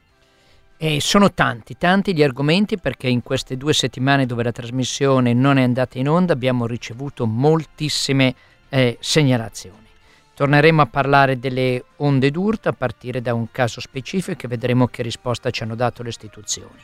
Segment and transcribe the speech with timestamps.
[0.77, 5.57] E sono tanti, tanti gli argomenti perché in queste due settimane dove la trasmissione non
[5.57, 8.33] è andata in onda abbiamo ricevuto moltissime
[8.69, 9.87] eh, segnalazioni.
[10.33, 15.03] Torneremo a parlare delle onde d'urto a partire da un caso specifico e vedremo che
[15.03, 16.79] risposta ci hanno dato le istituzioni.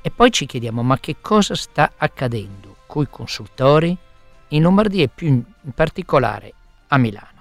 [0.00, 3.96] E poi ci chiediamo ma che cosa sta accadendo coi consultori
[4.48, 6.52] in Lombardia e più in particolare
[6.88, 7.34] a Milano.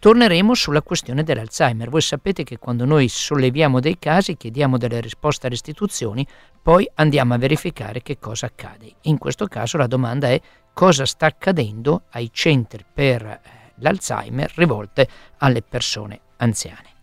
[0.00, 1.90] Torneremo sulla questione dell'Alzheimer.
[1.90, 6.24] Voi sapete che quando noi solleviamo dei casi, chiediamo delle risposte alle istituzioni,
[6.62, 8.94] poi andiamo a verificare che cosa accade.
[9.02, 10.40] In questo caso la domanda è
[10.72, 13.40] cosa sta accadendo ai centri per eh,
[13.78, 15.08] l'Alzheimer rivolte
[15.38, 16.97] alle persone anziane.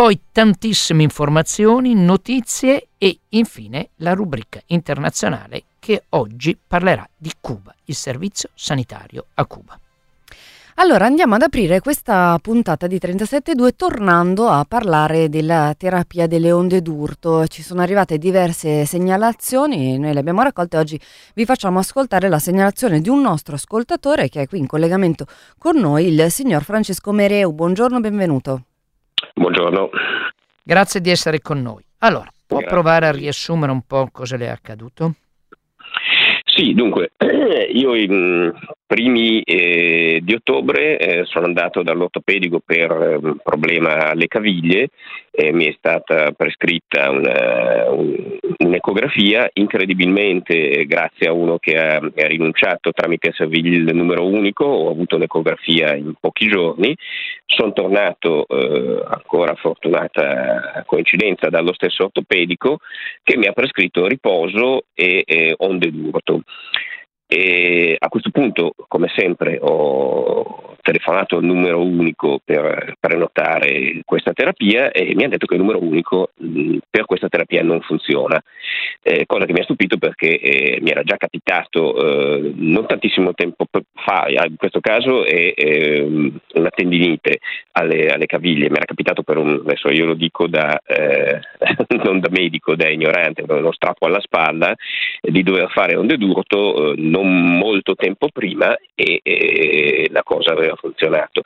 [0.00, 7.94] Poi tantissime informazioni, notizie e infine la rubrica internazionale che oggi parlerà di Cuba, il
[7.94, 9.78] servizio sanitario a Cuba.
[10.76, 16.80] Allora andiamo ad aprire questa puntata di 37.2 tornando a parlare della terapia delle onde
[16.80, 17.46] d'urto.
[17.46, 20.98] Ci sono arrivate diverse segnalazioni, noi le abbiamo raccolte oggi
[21.34, 25.26] vi facciamo ascoltare la segnalazione di un nostro ascoltatore che è qui in collegamento
[25.58, 27.52] con noi, il signor Francesco Mereu.
[27.52, 28.62] Buongiorno, benvenuto.
[29.34, 29.90] Buongiorno.
[30.62, 31.84] Grazie di essere con noi.
[31.98, 32.74] Allora, può Grazie.
[32.74, 35.14] provare a riassumere un po' cosa le è accaduto?
[36.44, 37.12] Sì, dunque,
[37.72, 38.06] io i
[38.90, 44.88] primi eh, di ottobre eh, sono andato dall'ortopedico per un ehm, problema alle caviglie
[45.30, 52.26] e mi è stata prescritta una, un, un'ecografia, incredibilmente grazie a uno che ha, ha
[52.26, 56.92] rinunciato tramite il numero unico, ho avuto un'ecografia in pochi giorni,
[57.46, 62.78] sono tornato eh, ancora fortunata coincidenza dallo stesso ortopedico
[63.22, 66.42] che mi ha prescritto riposo e onde d'urto.
[67.32, 74.90] E a questo punto, come sempre, ho telefonato al numero unico per prenotare questa terapia
[74.90, 78.42] e mi hanno detto che il numero unico mh, per questa terapia non funziona,
[79.02, 83.32] eh, cosa che mi ha stupito perché eh, mi era già capitato eh, non tantissimo
[83.34, 87.38] tempo fa, in questo caso è ehm, una tendinite
[87.72, 91.40] alle, alle, caviglie, mi era capitato per un, adesso io lo dico da, eh,
[92.02, 94.74] non da medico, da ignorante, uno strappo alla spalla,
[95.20, 101.42] di dover fare onde d'urto eh, non molto tempo prima e la cosa aveva funzionato.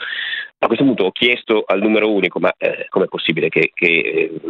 [0.59, 4.41] A questo punto ho chiesto al numero unico, ma eh, com'è possibile che, che eh,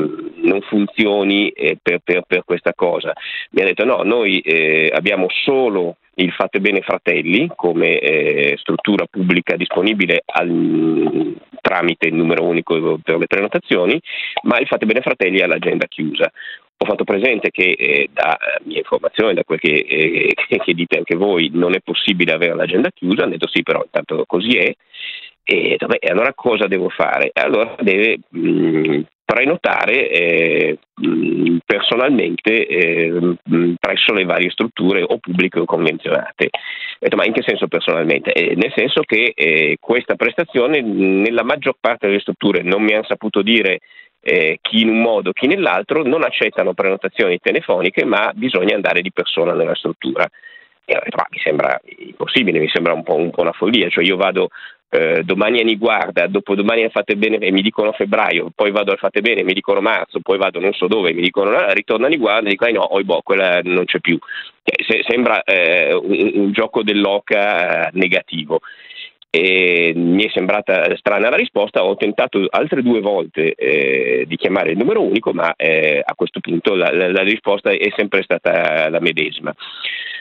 [0.42, 3.12] non funzioni eh, per, per, per, questa cosa?
[3.50, 9.06] Mi ha detto no, noi eh, abbiamo solo il Fate Bene Fratelli come eh, struttura
[9.10, 13.98] pubblica disponibile al, tramite il numero unico per le prenotazioni,
[14.42, 16.30] ma il Fate Bene Fratelli ha l'agenda chiusa.
[16.76, 20.98] Ho fatto presente che eh, da eh, mia informazione, da quel che, eh, che, dite
[20.98, 24.74] anche voi, non è possibile avere l'agenda chiusa, hanno detto sì, però intanto così è.
[25.46, 27.30] E vabbè, allora cosa devo fare?
[27.34, 35.60] Allora deve mh, prenotare eh, mh, personalmente eh, mh, presso le varie strutture o pubbliche
[35.60, 36.50] o convenzionate.
[36.98, 38.32] Detto, ma in che senso personalmente?
[38.32, 43.04] Eh, nel senso che eh, questa prestazione nella maggior parte delle strutture non mi hanno
[43.04, 43.80] saputo dire
[44.24, 49.12] eh, chi in un modo, chi nell'altro, non accettano prenotazioni telefoniche, ma bisogna andare di
[49.12, 50.26] persona nella struttura.
[50.86, 54.16] E ma mi sembra impossibile, mi sembra un po', un po una follia, cioè io
[54.16, 54.48] vado
[54.94, 58.98] eh, domani a Niguarda, dopodomani a Fate Bene e mi dicono febbraio, poi vado al
[58.98, 62.06] Fate Bene e mi dicono marzo, poi vado non so dove, mi dicono ah, ritorno
[62.06, 64.18] a Niguarda e dico ah, no, oh, boh, quella non c'è più.
[64.62, 68.60] Cioè, se, sembra eh, un, un, gioco dell'oca eh, negativo.
[69.36, 74.70] E mi è sembrata strana la risposta, ho tentato altre due volte eh, di chiamare
[74.70, 78.88] il numero unico, ma eh, a questo punto la, la, la, risposta è sempre stata
[78.88, 79.52] la medesima.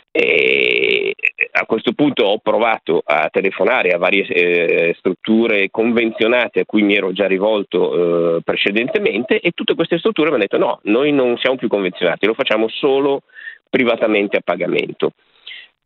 [0.10, 1.13] E
[1.51, 6.95] a questo punto ho provato a telefonare a varie eh, strutture convenzionate a cui mi
[6.95, 11.38] ero già rivolto eh, precedentemente e tutte queste strutture mi hanno detto no, noi non
[11.38, 13.21] siamo più convenzionati, lo facciamo solo
[13.69, 15.12] privatamente a pagamento.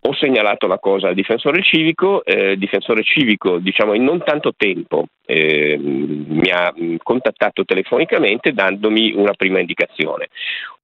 [0.02, 4.54] Ho segnalato la cosa al difensore civico, eh, il difensore civico diciamo in non tanto
[4.56, 6.74] tempo eh, mi ha
[7.04, 10.30] contattato telefonicamente dandomi una prima indicazione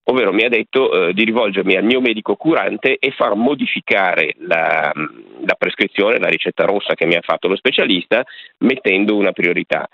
[0.05, 4.91] ovvero mi ha detto eh, di rivolgermi al mio medico curante e far modificare la,
[4.93, 8.23] la, prescrizione, la ricetta rossa che mi ha fatto lo specialista,
[8.59, 9.87] mettendo una priorità.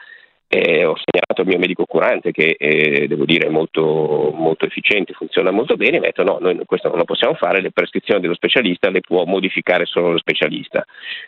[0.52, 5.14] Eh, ho segnalato al mio medico curante che eh, devo dire è molto, molto, efficiente,
[5.14, 8.20] funziona molto bene, mi ha detto no, noi questo non lo possiamo fare, le prescrizioni
[8.20, 10.84] dello specialista le può modificare solo lo specialista.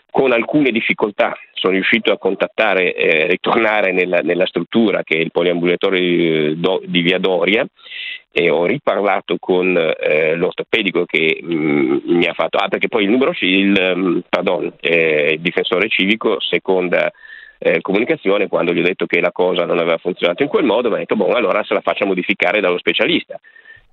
[0.09, 5.29] Con alcune difficoltà sono riuscito a contattare, eh, ritornare nella, nella, struttura che è il
[5.29, 7.63] poliambulatorio di, di Via Doria
[8.31, 13.03] e ho riparlato con eh, l'ortopedico che mh, mm, mi ha fatto, ah perché poi
[13.03, 17.12] il numero, il, mm, pardon, eh, il difensore civico, seconda
[17.63, 20.90] eh, comunicazione, quando gli ho detto che la cosa non aveva funzionato in quel modo,
[20.90, 23.40] mi ha detto, boh, allora se la faccia modificare dallo specialista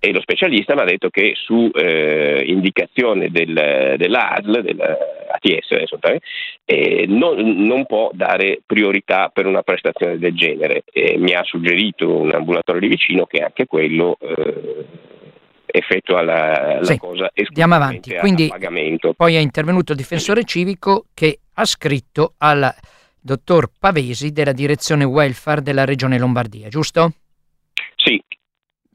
[0.00, 5.88] e lo specialista mi ha detto che su eh, indicazione del, dell'ASL, dell'ATS,
[6.64, 7.36] eh, non,
[7.66, 10.84] non, può dare priorità per una prestazione del genere.
[11.16, 14.84] Mi ha suggerito un ambulatorio di vicino che anche quello eh,
[15.66, 18.14] effettua la, la sì, cosa andiamo avanti.
[18.14, 18.52] Quindi,
[19.16, 22.72] Poi è intervenuto il difensore civico che ha scritto al
[23.20, 27.12] dottor Pavesi della direzione welfare della regione Lombardia, giusto?
[27.96, 28.22] Sì,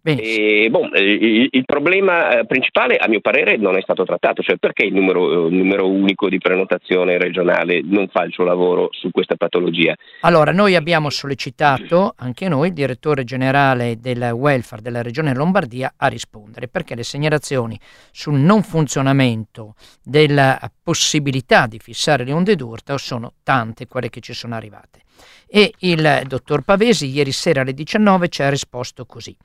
[0.05, 4.57] e, bon, il, il, problema eh, principale, a mio parere, non è stato trattato, cioè
[4.57, 9.11] perché il numero, il numero, unico di prenotazione regionale non fa il suo lavoro su
[9.11, 9.95] questa patologia.
[10.21, 16.07] Allora, noi abbiamo sollecitato anche noi il direttore generale del welfare della regione Lombardia a
[16.07, 17.79] rispondere, perché le segnalazioni
[18.11, 24.33] sul non funzionamento della possibilità di fissare le onde d'urto sono tante quelle che ci
[24.33, 25.03] sono arrivate.
[25.55, 29.35] E il dottor Pavesi ieri sera alle 19 ci ha risposto così.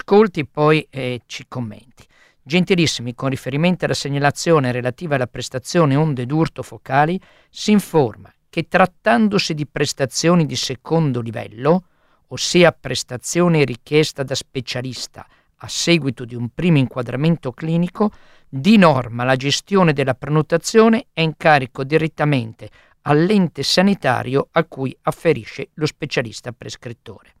[0.00, 2.06] Ascolti poi eh, ci commenti.
[2.42, 7.20] Gentilissimi, con riferimento alla segnalazione relativa alla prestazione onde d'urto focali,
[7.50, 11.84] si informa che trattandosi di prestazioni di secondo livello,
[12.28, 15.26] ossia prestazione richiesta da specialista
[15.62, 18.10] a seguito di un primo inquadramento clinico,
[18.48, 22.70] di norma la gestione della prenotazione è in carico direttamente
[23.02, 27.34] all'ente sanitario a cui afferisce lo specialista prescrittore.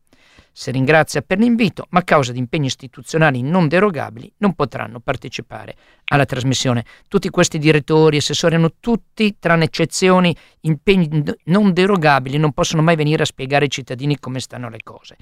[0.60, 5.74] Si ringrazia per l'invito, ma a causa di impegni istituzionali non derogabili non potranno partecipare
[6.04, 6.84] alla trasmissione.
[7.08, 13.22] Tutti questi direttori, assessori hanno tutti, tranne eccezioni, impegni non derogabili, non possono mai venire
[13.22, 15.16] a spiegare ai cittadini come stanno le cose.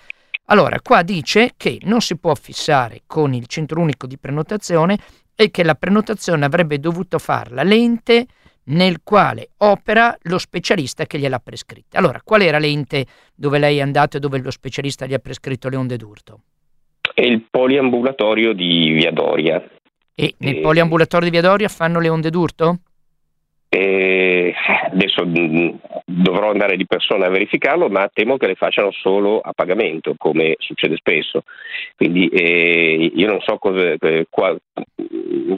[0.47, 4.99] Allora, qua dice che non si può fissare con il centro unico di prenotazione
[5.37, 8.26] e che la prenotazione avrebbe dovuto farla l'ente
[8.68, 11.98] nel quale opera lo specialista che gliel'ha prescritta.
[11.98, 15.68] Allora, qual era l'ente dove lei è andato e dove lo specialista gli ha prescritto
[15.68, 16.40] le onde d'urto?
[17.14, 19.62] È il poliambulatorio di Via Doria.
[20.14, 20.60] E nel e...
[20.60, 22.78] poliambulatorio di Via Doria fanno le onde d'urto?
[23.70, 24.54] E
[24.90, 25.68] adesso mm,
[26.04, 30.54] dovrò andare di persona a verificarlo, ma temo che le facciano solo a pagamento, come
[30.58, 31.42] succede spesso.
[31.96, 34.58] Quindi eh, io non so cosa, eh, qual,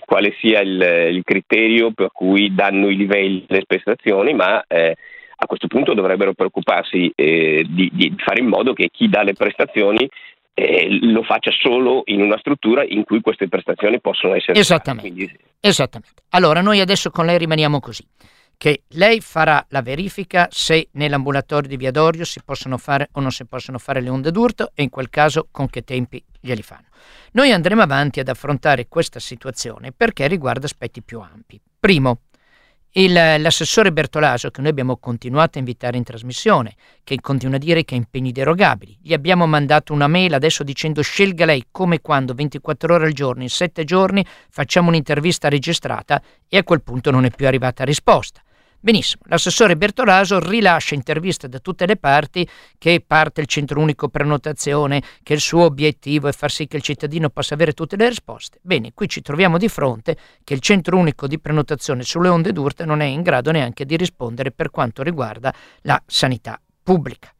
[0.04, 4.96] quale sia il, il, criterio per cui danno i livelli delle prestazioni, ma eh,
[5.42, 9.34] a questo punto dovrebbero preoccuparsi eh, di, di, fare in modo che chi dà le
[9.34, 10.08] prestazioni
[10.54, 15.10] eh, lo faccia solo in una struttura in cui queste prestazioni possono essere Esattamente.
[15.10, 15.36] Quindi...
[15.60, 16.22] Esattamente.
[16.30, 18.06] Allora, noi adesso con lei rimaniamo così,
[18.56, 23.30] che lei farà la verifica se nell'ambulatorio di Via Dorio si possono fare o non
[23.30, 26.88] si possono fare le onde d'urto e in quel caso con che tempi glieli fanno.
[27.32, 31.58] Noi andremo avanti ad affrontare questa situazione perché riguarda aspetti più ampi.
[31.78, 32.20] Primo,
[32.92, 37.84] il, l'assessore Bertolaso, che noi abbiamo continuato a invitare in trasmissione, che continua a dire
[37.84, 42.34] che ha impegni derogabili, gli abbiamo mandato una mail adesso dicendo scelga lei come quando,
[42.34, 47.24] 24 ore al giorno, in 7 giorni, facciamo un'intervista registrata e a quel punto non
[47.24, 48.42] è più arrivata risposta.
[48.82, 55.02] Benissimo, l'assessore Bertolaso rilascia interviste da tutte le parti che parte il centro unico prenotazione,
[55.22, 58.58] che il suo obiettivo è far sì che il cittadino possa avere tutte le risposte.
[58.62, 62.86] Bene, qui ci troviamo di fronte che il centro unico di prenotazione sulle onde d'urte
[62.86, 67.30] non è in grado neanche di rispondere per quanto riguarda la sanità pubblica.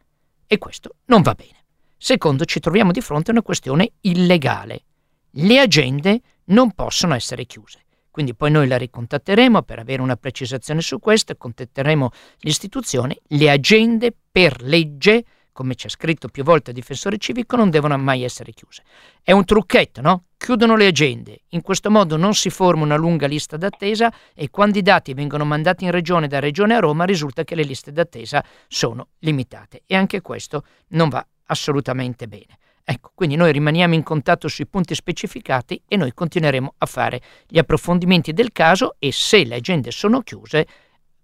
[0.46, 1.64] E questo non va bene.
[1.96, 4.82] Secondo, ci troviamo di fronte a una questione illegale.
[5.30, 7.84] Le agende non possono essere chiuse.
[8.10, 14.12] Quindi poi noi la ricontatteremo per avere una precisazione su questo, contatteremo l'istituzione, le agende
[14.30, 18.82] per legge come c'è scritto più volte a difensore civico, non devono mai essere chiuse.
[19.22, 20.24] È un trucchetto, no?
[20.38, 21.42] Chiudono le agende.
[21.48, 25.44] In questo modo non si forma una lunga lista d'attesa e quando i dati vengono
[25.44, 29.96] mandati in regione da regione a Roma risulta che le liste d'attesa sono limitate e
[29.96, 32.56] anche questo non va assolutamente bene.
[32.84, 37.58] Ecco, quindi noi rimaniamo in contatto sui punti specificati e noi continueremo a fare gli
[37.58, 40.66] approfondimenti del caso e se le agende sono chiuse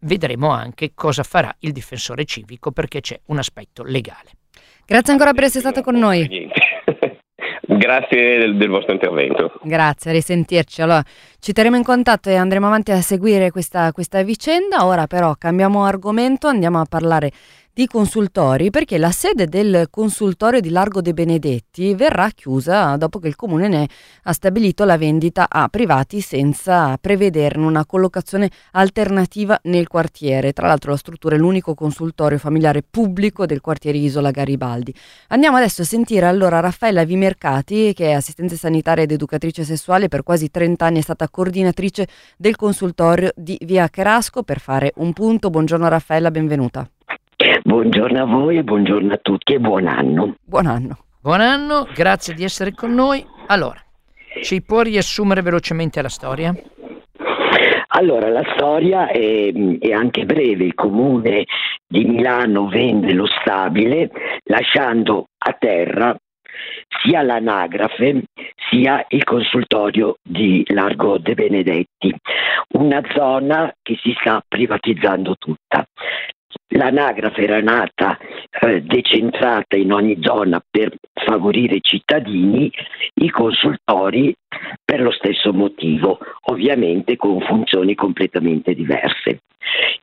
[0.01, 4.31] vedremo anche cosa farà il difensore civico perché c'è un aspetto legale.
[4.85, 6.49] Grazie ancora per essere stato con noi.
[7.69, 9.53] Grazie del, del, vostro intervento.
[9.63, 10.83] Grazie, a risentirci.
[10.83, 11.03] Allora,
[11.41, 14.87] ci terremo in contatto e andremo avanti a seguire questa, questa vicenda.
[14.87, 17.33] Ora però cambiamo argomento, andiamo a parlare
[17.77, 23.29] di consultori perché la sede del consultorio di Largo dei Benedetti verrà chiusa dopo che
[23.29, 23.87] il comune ne
[24.23, 30.55] ha stabilito la vendita a privati senza prevederne una collocazione alternativa nel quartiere.
[30.55, 34.95] Tra l'altro la struttura è l'unico consultorio familiare pubblico del quartiere Isola Garibaldi.
[35.29, 40.23] Andiamo adesso a sentire allora Raffaella Vimercati che è assistente sanitaria ed educatrice sessuale per
[40.23, 45.51] quasi 30 anni è stata coordinatrice del consultorio di Via Cherasco per fare un punto.
[45.51, 46.89] Buongiorno Raffaella, benvenuta.
[47.37, 50.37] Buongiorno a voi, buongiorno a tutti e buon anno.
[50.43, 50.99] Buon anno.
[51.21, 53.23] Buon anno, grazie di essere con noi.
[53.49, 53.79] Allora,
[54.43, 56.55] ci può riassumere velocemente la storia?
[57.89, 60.65] Allora, la storia è, è, anche breve.
[60.65, 61.45] Il comune
[61.87, 64.11] di Milano vende lo stabile
[64.45, 66.17] lasciando a terra
[67.03, 68.25] sia l'anagrafe
[68.71, 72.15] sia il consultorio di Largo de Benedetti,
[72.79, 75.87] una zona che si sta privatizzando tutta.
[76.69, 78.19] L'anagrafe era nata
[78.61, 82.71] eh, decentrata in ogni zona per favorire i cittadini,
[83.15, 84.35] i consultori
[84.85, 89.41] per lo stesso motivo, ovviamente con funzioni completamente diverse.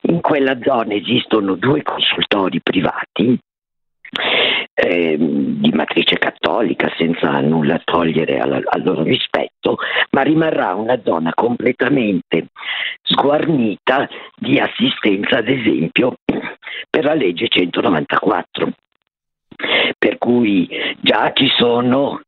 [0.01, 3.39] In quella zona esistono due consultori privati
[4.73, 9.77] eh, di matrice cattolica senza nulla togliere al, al, loro rispetto,
[10.11, 12.47] ma rimarrà una zona completamente
[13.03, 16.15] sguarnita di assistenza, ad esempio,
[16.89, 18.71] per la legge 194.
[19.97, 20.67] Per cui
[20.99, 22.21] già ci sono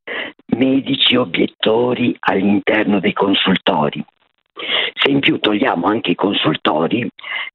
[0.55, 4.03] medici obiettori all'interno dei consultori.
[4.93, 7.09] Se in più togliamo anche i consultori,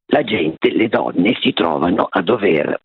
[0.06, 2.80] la gente, le donne si trovano a dover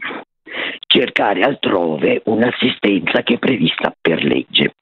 [0.87, 4.75] cercare altrove un'assistenza che è prevista per legge.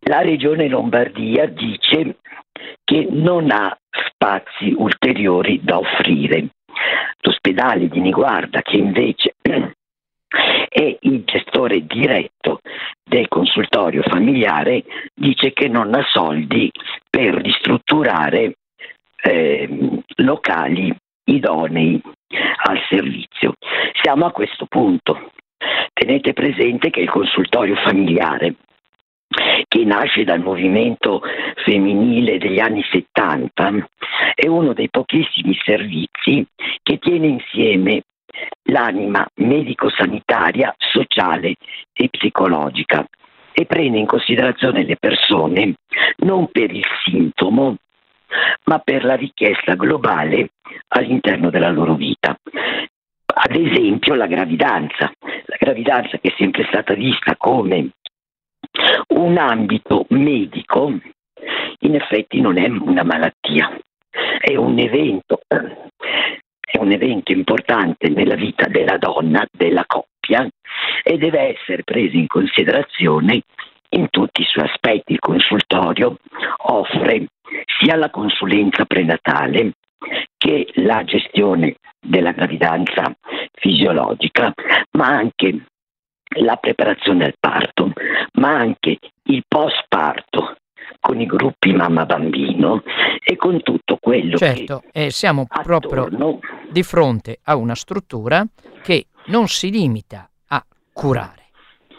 [0.00, 2.18] La Regione Lombardia dice
[2.84, 6.48] che non ha spazi ulteriori da offrire.
[7.20, 9.34] L'ospedale di Niguarda, che invece
[10.68, 12.60] è il gestore diretto
[13.02, 14.84] del consultorio familiare,
[15.14, 16.70] dice che non ha soldi
[17.08, 18.56] per ristrutturare
[19.22, 22.00] eh, locali idonei
[22.64, 23.54] al servizio.
[24.02, 25.30] Siamo a questo punto.
[25.92, 28.54] Tenete presente che il consultorio familiare,
[29.66, 31.22] che nasce dal movimento
[31.64, 33.88] femminile degli anni 70,
[34.34, 36.46] è uno dei pochissimi servizi
[36.82, 38.02] che tiene insieme
[38.64, 41.54] l'anima medico-sanitaria, sociale
[41.92, 43.06] e psicologica
[43.52, 45.76] e prende in considerazione le persone
[46.18, 47.76] non per il sintomo,
[48.64, 50.50] ma per la richiesta globale
[50.88, 52.36] all'interno della loro vita.
[53.38, 57.90] Ad esempio la gravidanza, la gravidanza che è sempre stata vista come
[59.08, 60.92] un ambito medico,
[61.80, 63.78] in effetti non è una malattia,
[64.38, 70.48] è un evento, è un evento importante nella vita della donna, della coppia
[71.02, 73.42] e deve essere preso in considerazione
[73.96, 75.12] in tutti i suoi aspetti.
[75.12, 76.16] Il consultorio
[76.68, 77.26] offre
[77.78, 79.72] sia la consulenza prenatale
[80.36, 83.14] che la gestione della gravidanza
[83.52, 84.52] fisiologica,
[84.92, 85.64] ma anche
[86.38, 87.92] la preparazione al parto,
[88.34, 90.56] ma anche il post parto
[91.00, 92.82] con i gruppi mamma-bambino
[93.22, 94.90] e con tutto quello certo, che...
[94.92, 95.78] Certo, siamo attorno...
[95.78, 96.38] proprio
[96.68, 98.44] di fronte a una struttura
[98.82, 101.50] che non si limita a curare,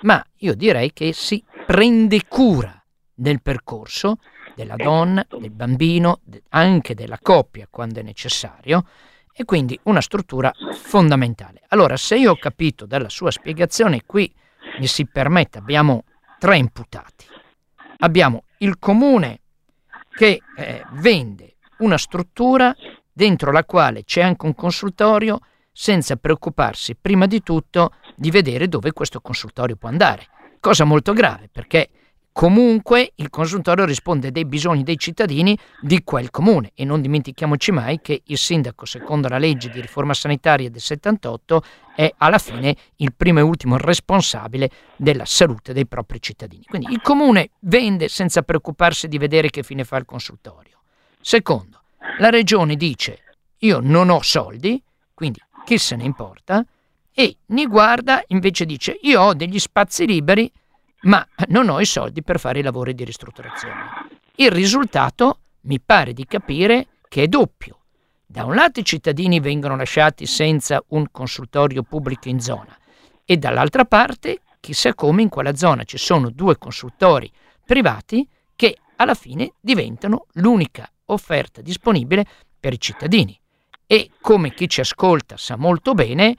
[0.02, 2.82] ma io direi che si prende cura
[3.14, 4.20] del percorso
[4.56, 6.22] della donna, del bambino,
[6.52, 8.86] anche della coppia quando è necessario,
[9.34, 11.62] e quindi una struttura fondamentale.
[11.68, 14.34] Allora, se io ho capito dalla sua spiegazione, qui
[14.80, 16.06] mi si permette, abbiamo
[16.40, 17.26] tre imputati.
[17.98, 19.42] Abbiamo il comune
[20.10, 22.74] che eh, vende una struttura
[23.12, 25.40] dentro la quale c'è anche un consultorio
[25.74, 30.30] senza preoccuparsi prima di tutto di vedere dove questo consultorio può andare.
[30.60, 31.90] Cosa molto grave perché
[32.32, 38.00] comunque il consultorio risponde dei bisogni dei cittadini di quel comune e non dimentichiamoci mai
[38.00, 41.64] che il sindaco, secondo la legge di riforma sanitaria del 78,
[41.96, 46.64] è alla fine il primo e ultimo responsabile della salute dei propri cittadini.
[46.68, 50.82] Quindi il comune vende senza preoccuparsi di vedere che fine fa il consultorio.
[51.20, 51.82] Secondo,
[52.20, 53.24] la regione dice
[53.60, 54.82] io non ho soldi,
[55.16, 56.64] quindi chi se ne importa,
[57.20, 60.52] e Niguarda invece dice io ho degli spazi liberi
[61.04, 63.90] ma non ho i soldi per fare i lavori di ristrutturazione.
[64.36, 67.80] Il risultato mi pare di capire che è doppio.
[68.24, 72.78] Da un lato i cittadini vengono lasciati senza un consultorio pubblico in zona
[73.26, 77.32] e dall'altra parte chissà come in quella zona ci sono due consultori
[77.66, 82.28] privati che alla fine diventano l'unica offerta disponibile
[82.60, 83.36] per i cittadini.
[83.88, 86.36] E come chi ci ascolta sa molto bene,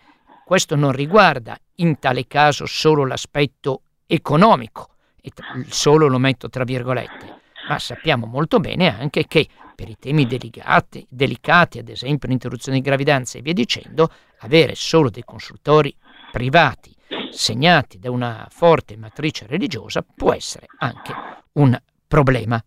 [0.48, 5.30] questo non riguarda in tale caso solo l'aspetto economico, e
[5.68, 11.06] solo lo metto tra virgolette, ma sappiamo molto bene anche che per i temi delicati,
[11.06, 15.94] delicati, ad esempio l'interruzione di gravidanza e via dicendo, avere solo dei consultori
[16.32, 16.96] privati
[17.30, 21.14] segnati da una forte matrice religiosa può essere anche
[21.52, 22.58] un problema.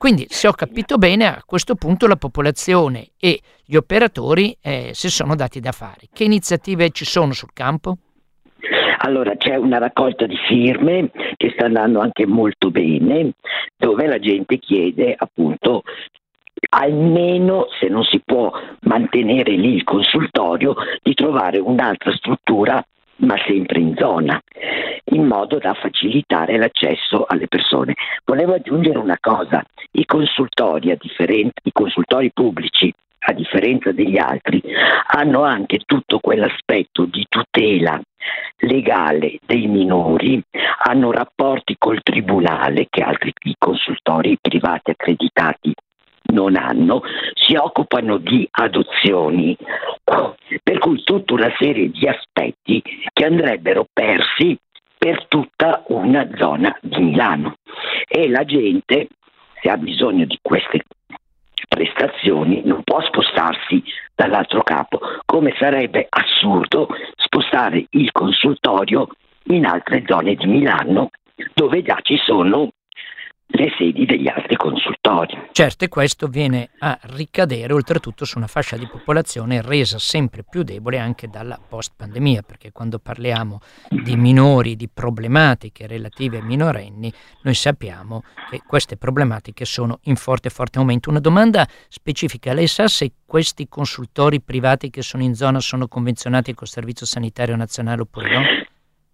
[0.00, 5.10] Quindi, se ho capito bene, a questo punto la popolazione e gli operatori eh, si
[5.10, 6.08] sono dati da fare.
[6.10, 7.98] Che iniziative ci sono sul campo?
[9.00, 13.32] Allora c'è una raccolta di firme che sta andando anche molto bene,
[13.76, 15.82] dove la gente chiede appunto
[16.70, 18.50] almeno se non si può
[18.84, 22.82] mantenere lì il consultorio, di trovare un'altra struttura
[23.20, 24.40] ma sempre in zona,
[25.12, 27.94] in modo da facilitare l'accesso alle persone.
[28.24, 34.62] Volevo aggiungere una cosa, i consultori, i consultori pubblici a differenza degli altri,
[35.08, 38.00] hanno anche tutto quell'aspetto di tutela
[38.58, 40.42] legale dei minori,
[40.84, 45.74] hanno rapporti col tribunale che altri consultori privati accreditati
[46.30, 47.02] non hanno,
[47.34, 49.56] si occupano di adozioni,
[50.62, 54.58] per cui tutta una serie di aspetti che andrebbero persi
[54.96, 57.56] per tutta una zona di Milano.
[58.06, 59.08] E la gente
[59.60, 60.82] se ha bisogno di queste
[61.68, 63.82] prestazioni non può spostarsi
[64.14, 69.08] dall'altro capo, come sarebbe assurdo spostare il consultorio
[69.44, 71.10] in altre zone di Milano
[71.54, 72.70] dove già ci sono
[73.52, 75.48] le sedi degli altri consultori.
[75.52, 80.62] Certo, e questo viene a ricadere oltretutto su una fascia di popolazione resa sempre più
[80.62, 87.54] debole anche dalla post-pandemia, perché quando parliamo di minori, di problematiche relative ai minorenni, noi
[87.54, 91.10] sappiamo che queste problematiche sono in forte, forte aumento.
[91.10, 96.54] Una domanda specifica, lei sa se questi consultori privati che sono in zona sono convenzionati
[96.54, 98.42] col Servizio Sanitario Nazionale oppure no?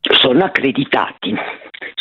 [0.00, 1.34] Sono accreditati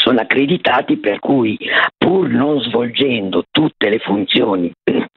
[0.05, 1.57] sono accreditati per cui
[1.97, 4.71] pur non svolgendo tutte le funzioni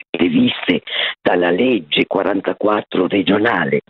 [0.08, 0.82] previste
[1.20, 3.82] dalla legge 44 regionale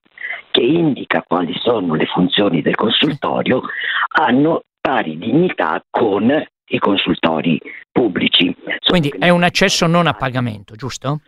[0.51, 3.63] che indica quali sono le funzioni del consultorio,
[4.09, 7.61] hanno pari dignità con i consultori
[7.93, 8.55] pubblici.
[8.85, 11.21] Quindi è un accesso non a pagamento, giusto?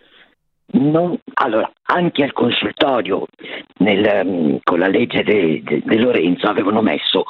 [0.72, 3.26] Non, allora, anche al consultorio
[3.78, 7.24] nel, mm, con la legge di Lorenzo avevano messo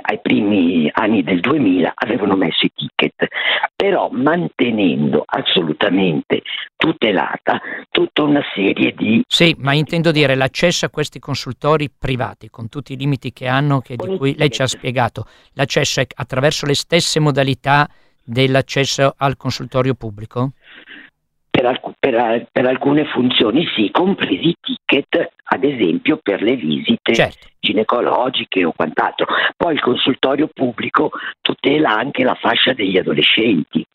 [0.00, 3.26] ai primi anni del 2000 avevano messo i ticket,
[3.74, 6.42] però mantenendo assolutamente
[6.76, 9.22] tutelata tutta una serie di...
[9.26, 13.80] Sì, ma intendo dire l'accesso a questi consultori privati, con tutti i limiti che hanno,
[13.80, 17.88] che di cui lei ci ha spiegato, l'accesso è attraverso le stesse modalità
[18.24, 20.52] dell'accesso al consultorio pubblico?
[21.54, 27.14] Per, alc- per, per, alcune funzioni sì, compresi i ticket, ad esempio per le visite
[27.14, 27.46] certo.
[27.60, 29.26] ginecologiche o quant'altro.
[29.56, 33.86] Poi il consultorio pubblico tutela anche la fascia degli adolescenti.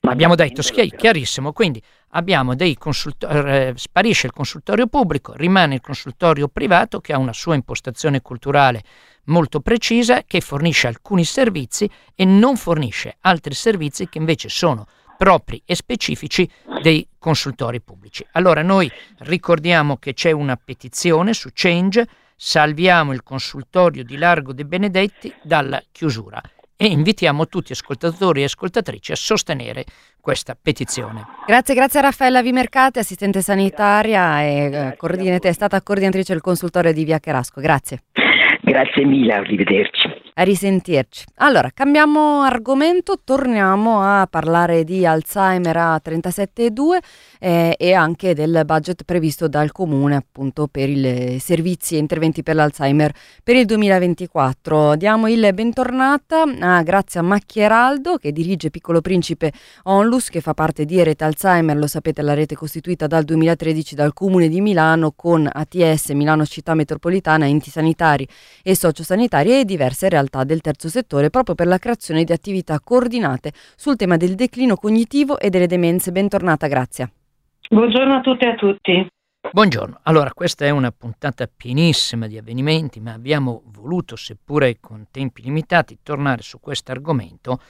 [0.00, 5.80] Ma abbiamo detto chiarissimo, quindi abbiamo dei consultori, eh, sparisce il consultorio pubblico, rimane il
[5.82, 8.82] consultorio privato che ha una sua impostazione culturale
[9.26, 14.86] molto precisa, che fornisce alcuni servizi e non fornisce altri servizi che invece sono
[15.22, 18.26] propri e specifici dei consultori pubblici.
[18.32, 22.04] Allora noi ricordiamo che c'è una petizione su Change,
[22.34, 26.40] salviamo il consultorio di Largo dei Benedetti dalla chiusura
[26.76, 29.84] e invitiamo tutti ascoltatori e ascoltatrici a sostenere
[30.20, 31.24] questa petizione.
[31.46, 37.04] Grazie, grazie a Raffaella Vimercate, assistente sanitaria e eh, è stata coordinatrice del consultorio di
[37.04, 37.60] Via Cherasco.
[37.60, 38.02] Grazie.
[38.60, 40.31] Grazie mille, arrivederci.
[40.34, 41.26] A risentirci.
[41.36, 46.98] Allora, cambiamo argomento, torniamo a parlare di Alzheimer a 37,2
[47.38, 52.54] eh, e anche del budget previsto dal Comune appunto per i servizi e interventi per
[52.54, 53.12] l'Alzheimer
[53.44, 54.96] per il 2024.
[54.96, 61.02] Diamo il bentornata a Grazia Macchieraldo che dirige Piccolo Principe Onlus che fa parte di
[61.02, 66.08] Rete Alzheimer, lo sapete la rete costituita dal 2013 dal Comune di Milano con ATS
[66.12, 68.26] Milano Città Metropolitana, enti sanitari
[68.62, 72.80] e sociosanitari e diverse realtà realtà del terzo settore proprio per la creazione di attività
[72.80, 76.12] coordinate sul tema del declino cognitivo e delle demenze.
[76.12, 77.10] Bentornata, Grazia.
[77.68, 79.06] Buongiorno a tutte e a tutti.
[79.50, 85.42] Buongiorno, allora questa è una puntata pienissima di avvenimenti, ma abbiamo voluto, seppure con tempi
[85.42, 87.60] limitati, tornare su questo argomento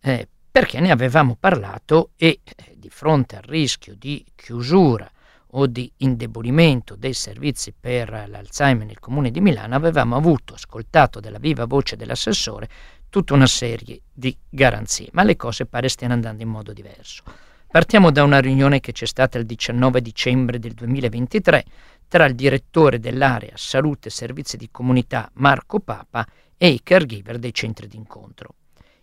[0.00, 5.08] eh, perché ne avevamo parlato e eh, di fronte al rischio di chiusura
[5.52, 11.38] o di indebolimento dei servizi per l'Alzheimer nel comune di Milano, avevamo avuto, ascoltato dalla
[11.38, 12.68] viva voce dell'assessore,
[13.08, 17.22] tutta una serie di garanzie, ma le cose pare stiano andando in modo diverso.
[17.70, 21.64] Partiamo da una riunione che c'è stata il 19 dicembre del 2023
[22.08, 27.52] tra il direttore dell'area Salute e Servizi di Comunità Marco Papa e i caregiver dei
[27.52, 28.54] centri d'incontro.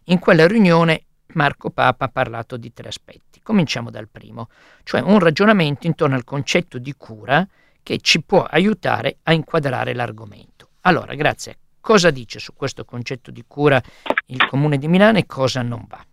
[0.06, 1.06] In quella riunione
[1.36, 3.42] Marco Papa ha parlato di tre aspetti.
[3.42, 4.50] Cominciamo dal primo,
[4.84, 7.46] cioè un ragionamento intorno al concetto di cura
[7.84, 10.70] che ci può aiutare a inquadrare l'argomento.
[10.82, 11.58] Allora, grazie.
[11.80, 13.80] Cosa dice su questo concetto di cura
[14.28, 16.04] il Comune di Milano e cosa non va?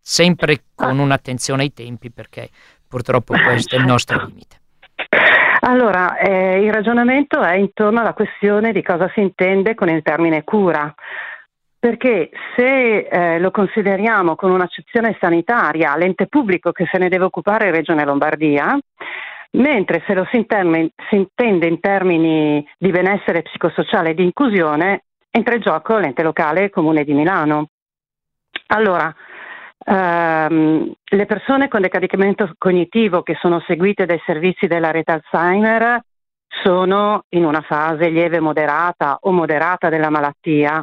[0.00, 2.48] Sempre con un'attenzione ai tempi perché
[2.86, 4.56] purtroppo questo è il nostro limite.
[5.60, 10.44] Allora, eh, il ragionamento è intorno alla questione di cosa si intende con il termine
[10.44, 10.94] cura.
[11.80, 17.68] Perché se eh, lo consideriamo con un'accezione sanitaria, l'ente pubblico che se ne deve occupare
[17.68, 18.76] è Regione Lombardia,
[19.52, 25.04] mentre se lo si, intermi- si intende in termini di benessere psicosociale e di inclusione,
[25.30, 27.68] entra in gioco l'ente locale Comune di Milano.
[28.68, 29.14] Allora,
[29.84, 36.00] ehm, le persone con decadimento cognitivo che sono seguite dai servizi della rete Alzheimer
[36.62, 40.82] sono in una fase lieve moderata o moderata della malattia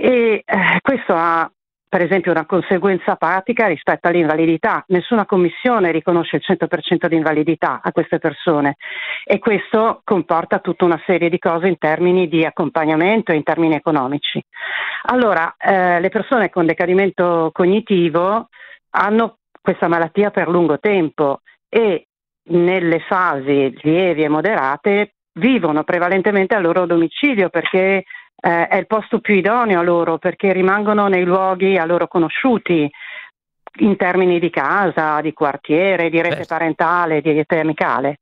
[0.00, 1.50] e eh, questo ha
[1.86, 4.84] per esempio una conseguenza pratica rispetto all'invalidità.
[4.88, 8.76] Nessuna commissione riconosce il 100% di invalidità a queste persone
[9.24, 13.74] e questo comporta tutta una serie di cose in termini di accompagnamento e in termini
[13.74, 14.40] economici.
[15.06, 18.48] Allora, eh, le persone con decadimento cognitivo
[18.90, 22.06] hanno questa malattia per lungo tempo e
[22.50, 28.04] nelle fasi lievi e moderate vivono prevalentemente al loro domicilio perché
[28.40, 32.90] eh, è il posto più idoneo a loro perché rimangono nei luoghi a loro conosciuti
[33.78, 36.54] in termini di casa, di quartiere, di rete certo.
[36.54, 38.18] parentale, di rete amicale.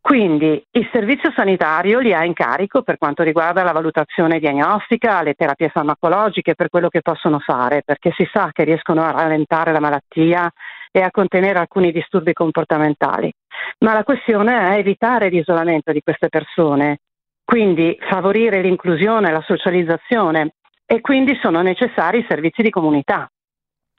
[0.00, 5.34] Quindi il servizio sanitario li ha in carico per quanto riguarda la valutazione diagnostica, le
[5.34, 9.80] terapie farmacologiche, per quello che possono fare, perché si sa che riescono a rallentare la
[9.80, 10.48] malattia
[10.92, 13.32] e a contenere alcuni disturbi comportamentali.
[13.80, 16.98] Ma la questione è evitare l'isolamento di queste persone
[17.46, 23.30] quindi favorire l'inclusione, la socializzazione e quindi sono necessari i servizi di comunità.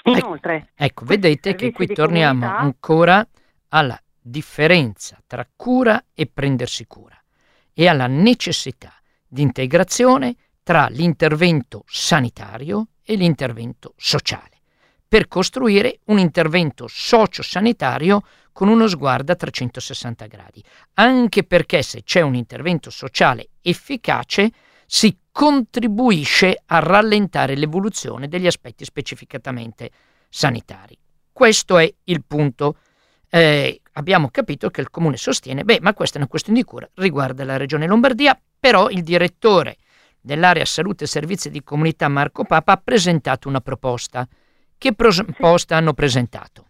[0.04, 2.60] Ecco, Inoltre, ecco, ecco vedete che qui torniamo comunità...
[2.60, 3.28] ancora
[3.70, 7.18] alla differenza tra cura e prendersi cura
[7.74, 8.94] e alla necessità
[9.26, 14.57] di integrazione tra l'intervento sanitario e l'intervento sociale
[15.08, 20.63] per costruire un intervento sociosanitario con uno sguardo a 360 gradi,
[20.96, 24.52] anche perché se c'è un intervento sociale efficace
[24.86, 29.91] si contribuisce a rallentare l'evoluzione degli aspetti specificatamente
[30.30, 30.98] sanitari.
[31.32, 32.78] Questo è il punto.
[33.30, 36.89] Eh, abbiamo capito che il comune sostiene, beh, ma questa è una questione di cura,
[36.96, 39.78] riguarda la regione Lombardia, però il direttore
[40.20, 44.28] dell'area salute e servizi di comunità Marco Papa ha presentato una proposta.
[44.78, 46.66] Che proposta hanno presentato?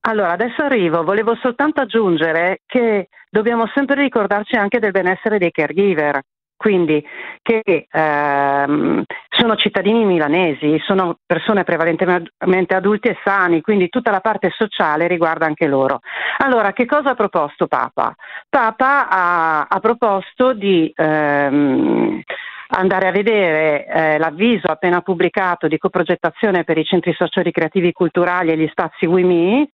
[0.00, 1.02] Allora, adesso arrivo.
[1.02, 6.20] Volevo soltanto aggiungere che dobbiamo sempre ricordarci anche del benessere dei caregiver,
[6.58, 7.02] quindi
[7.40, 14.50] che ehm, sono cittadini milanesi, sono persone prevalentemente adulti e sani, quindi tutta la parte
[14.50, 16.00] sociale riguarda anche loro.
[16.38, 18.14] Allora, che cosa ha proposto Papa?
[18.50, 20.92] Papa ha, ha proposto di...
[20.94, 22.22] Ehm,
[22.70, 28.58] andare a vedere eh, l'avviso appena pubblicato di coprogettazione per i centri socio-ricreativi culturali e
[28.58, 29.66] gli spazi WIMI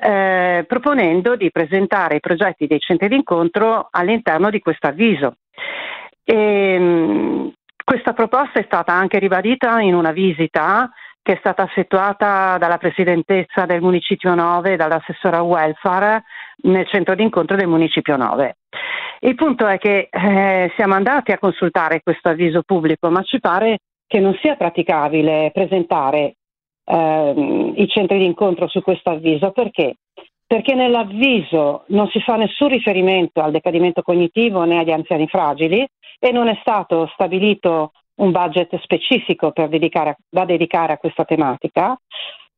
[0.00, 5.34] eh, proponendo di presentare i progetti dei centri d'incontro all'interno di questo avviso.
[6.30, 10.90] E, mh, questa proposta è stata anche ribadita in una visita
[11.22, 16.24] che è stata effettuata dalla Presidentessa del Municipio 9 e dall'assessora welfare
[16.64, 18.56] nel centro d'incontro del Municipio 9.
[19.20, 23.78] Il punto è che eh, siamo andati a consultare questo avviso pubblico, ma ci pare
[24.06, 26.34] che non sia praticabile presentare
[26.84, 29.50] ehm, i centri di incontro su questo avviso.
[29.52, 29.94] Perché?
[30.48, 35.86] Perché nell'avviso non si fa nessun riferimento al decadimento cognitivo né agli anziani fragili
[36.18, 41.94] e non è stato stabilito un budget specifico dedicare, da dedicare a questa tematica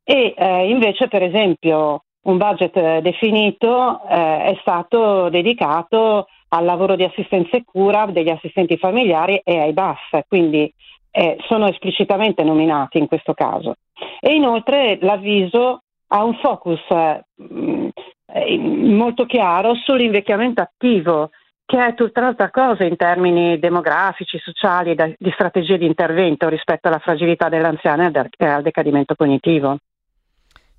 [0.05, 6.94] e eh, invece per esempio un budget eh, definito eh, è stato dedicato al lavoro
[6.94, 10.72] di assistenza e cura degli assistenti familiari e ai BAS, quindi
[11.11, 13.74] eh, sono esplicitamente nominati in questo caso.
[14.20, 21.31] E inoltre l'avviso ha un focus eh, molto chiaro sull'invecchiamento attivo,
[21.64, 26.99] che è tutt'altra cosa in termini demografici, sociali e di strategie di intervento rispetto alla
[26.99, 29.79] fragilità dell'anziano e al decadimento cognitivo.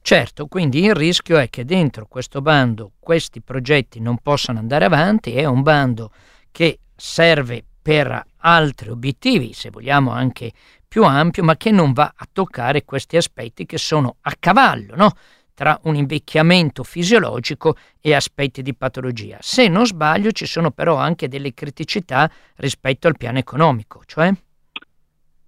[0.02, 5.34] Certo, quindi il rischio è che dentro questo bando questi progetti non possano andare avanti,
[5.36, 6.12] è un bando
[6.52, 10.52] che serve per altri obiettivi, se vogliamo anche
[10.91, 15.12] più ampio, ma che non va a toccare questi aspetti che sono a cavallo no?
[15.56, 19.38] tra un invecchiamento fisiologico e aspetti di patologia.
[19.39, 24.34] Se non sbaglio ci sono però anche delle criticità rispetto al piano economico, cioè...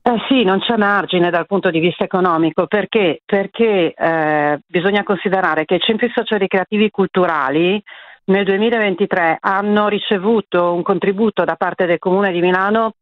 [0.05, 5.65] Eh sì, non c'è margine dal punto di vista economico perché, perché eh, bisogna considerare
[5.65, 7.83] che i centri socio-ricreativi culturali
[8.25, 12.93] nel 2023 hanno ricevuto un contributo da parte del Comune di Milano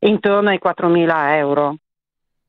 [0.00, 1.76] intorno ai 4.000 euro,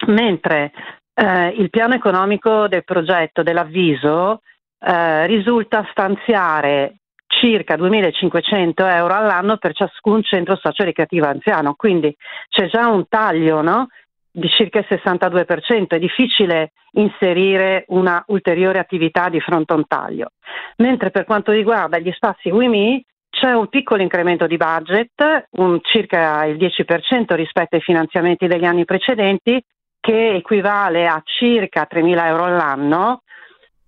[0.08, 0.72] mentre
[1.14, 4.42] eh, il piano economico del progetto dell'avviso
[4.80, 6.96] eh, risulta stanziare
[7.28, 12.16] circa 2.500 euro all'anno per ciascun centro socio-ricreativo anziano, quindi
[12.50, 13.88] c'è già un taglio no?
[14.32, 20.32] di circa il 62%, è difficile inserire una ulteriore attività di fronte a un taglio.
[20.78, 23.06] Mentre per quanto riguarda gli spazi WIMI
[23.40, 28.84] c'è un piccolo incremento di budget, un, circa il 10% rispetto ai finanziamenti degli anni
[28.84, 29.64] precedenti,
[30.02, 33.22] che equivale a circa 3.000 euro all'anno,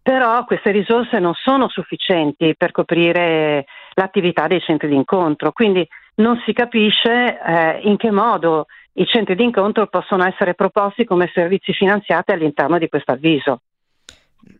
[0.01, 5.85] però queste risorse non sono sufficienti per coprire l'attività dei centri di incontro, quindi
[6.15, 11.29] non si capisce eh, in che modo i centri di incontro possono essere proposti come
[11.33, 13.61] servizi finanziati all'interno di questo avviso.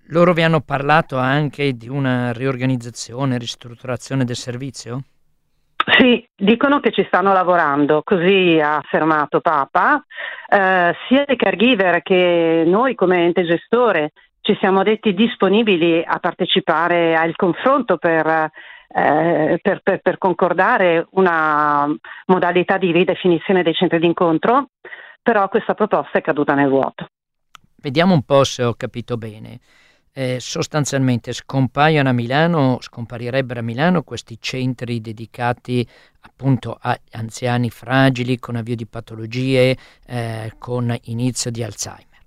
[0.08, 5.04] Loro vi hanno parlato anche di una riorganizzazione, ristrutturazione del servizio?
[5.98, 10.04] Sì, dicono che ci stanno lavorando, così ha affermato Papa.
[10.48, 17.16] Eh, sia i caregiver che noi come ente gestore ci siamo detti disponibili a partecipare
[17.16, 21.88] al confronto per, eh, per, per, per, concordare una
[22.26, 24.70] modalità di ridefinizione dei centri d'incontro,
[25.22, 27.08] però questa proposta è caduta nel vuoto.
[27.82, 29.60] Vediamo un po' se ho capito bene.
[30.14, 35.88] Eh, sostanzialmente scompaiono a Milano, scomparirebbero a Milano questi centri dedicati
[36.20, 42.20] appunto a anziani fragili con avvio di patologie, eh, con inizio di Alzheimer.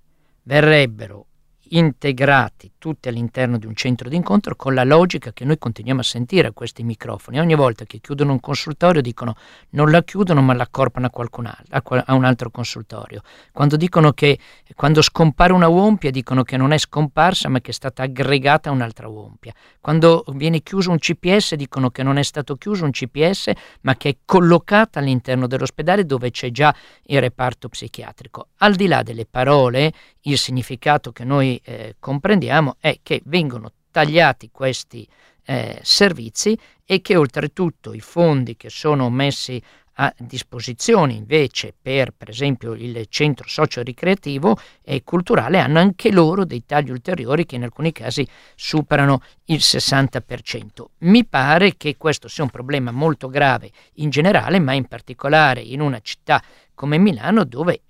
[0.43, 1.25] Verrebbero
[1.69, 6.03] integrati tutti all'interno di un centro di incontro con la logica che noi continuiamo a
[6.03, 7.39] sentire a questi microfoni.
[7.39, 9.35] Ogni volta che chiudono un consultorio dicono
[9.71, 13.23] non la chiudono ma l'accorpano a qualcun altro, a un altro consultorio.
[13.51, 14.37] Quando dicono che
[14.75, 18.71] quando scompare una Wompia dicono che non è scomparsa ma che è stata aggregata a
[18.71, 19.51] un'altra Wompia.
[19.81, 24.09] Quando viene chiuso un CPS dicono che non è stato chiuso un CPS ma che
[24.09, 28.49] è collocata all'interno dell'ospedale dove c'è già il reparto psichiatrico.
[28.57, 29.91] Al di là delle parole,
[30.27, 35.07] il significato che noi eh, comprendiamo è che vengono tagliati questi
[35.45, 39.61] eh, servizi e che oltretutto i fondi che sono messi
[39.97, 46.65] a disposizione invece per per esempio il centro socio-ricreativo e culturale hanno anche loro dei
[46.65, 50.83] tagli ulteriori che in alcuni casi superano il 60%.
[50.99, 55.79] Mi pare che questo sia un problema molto grave in generale, ma in particolare in
[55.79, 57.81] una città come Milano dove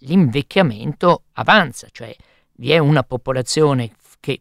[0.00, 2.14] l'invecchiamento avanza, cioè
[2.56, 4.40] vi è una popolazione che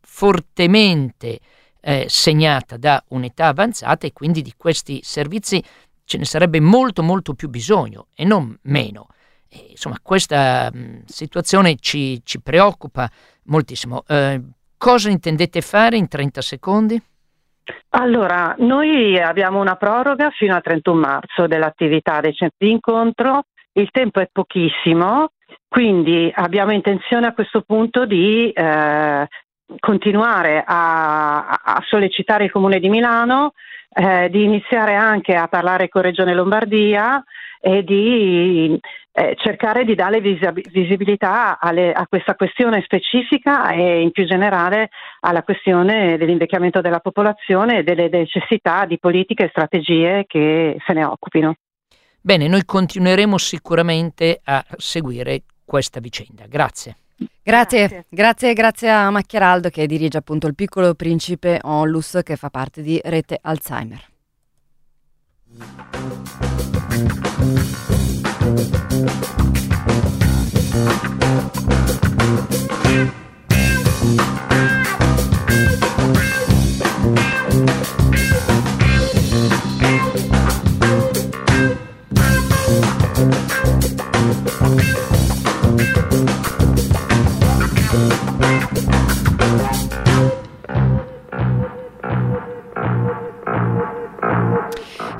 [0.00, 1.38] fortemente
[1.80, 5.62] eh, segnata da un'età avanzata e quindi di questi servizi
[6.04, 9.08] ce ne sarebbe molto molto più bisogno e non meno.
[9.48, 13.08] E, insomma, questa mh, situazione ci, ci, preoccupa
[13.44, 14.02] moltissimo.
[14.06, 14.40] Eh,
[14.76, 17.02] cosa intendete fare in 30 secondi?
[17.90, 23.88] Allora, noi abbiamo una proroga fino al 31 marzo dell'attività dei centri di incontro, il
[23.90, 25.30] tempo è pochissimo,
[25.74, 29.26] quindi abbiamo intenzione a questo punto di eh,
[29.80, 33.54] continuare a, a, sollecitare il Comune di Milano,
[33.92, 37.20] eh, di iniziare anche a parlare con Regione Lombardia
[37.60, 38.78] e di
[39.10, 44.90] eh, cercare di dare visibilità alle, a questa questione specifica e in più generale
[45.22, 51.02] alla questione dell'invecchiamento della popolazione e delle necessità di politiche e strategie che se ne
[51.02, 51.56] occupino.
[52.20, 56.46] Bene, noi continueremo sicuramente a seguire questa vicenda.
[56.46, 56.96] Grazie.
[57.42, 62.82] Grazie, grazie, grazie a Macchieraldo che dirige appunto il piccolo principe Onlus che fa parte
[62.82, 64.12] di Rete Alzheimer.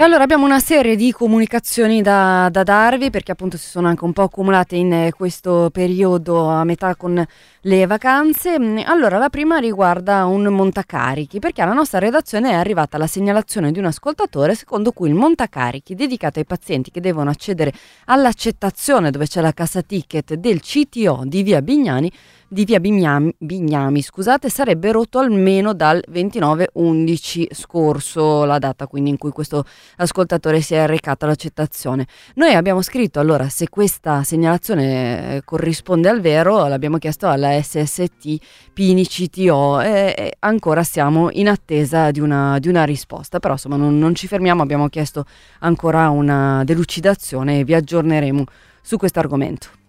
[0.04, 4.12] Allora abbiamo una serie di comunicazioni da, da, darvi perché appunto si sono anche un
[4.12, 7.24] po' accumulate in eh, questo periodo a metà con
[7.66, 8.58] le vacanze.
[8.58, 13.72] Mm, allora la prima riguarda un montacarichi perché alla nostra redazione è arrivata la segnalazione
[13.72, 17.72] di un ascoltatore secondo cui il montacarichi dedicato ai pazienti che devono accedere
[18.06, 22.12] all'accettazione dove c'è la cassa ticket del CTO di via Bignani
[22.54, 29.18] di via Bignami, Bignami scusate, sarebbe rotto almeno dal 29-11 scorso, la data quindi in
[29.18, 29.64] cui questo
[29.96, 32.06] ascoltatore si è recato all'accettazione.
[32.34, 38.72] Noi abbiamo scritto allora se questa segnalazione eh, corrisponde al vero, l'abbiamo chiesto alla SST
[38.72, 43.98] Pini CTO e ancora siamo in attesa di una, di una risposta, però insomma non,
[43.98, 45.24] non ci fermiamo, abbiamo chiesto
[45.60, 48.44] ancora una delucidazione e vi aggiorneremo
[48.82, 49.83] su questo argomento.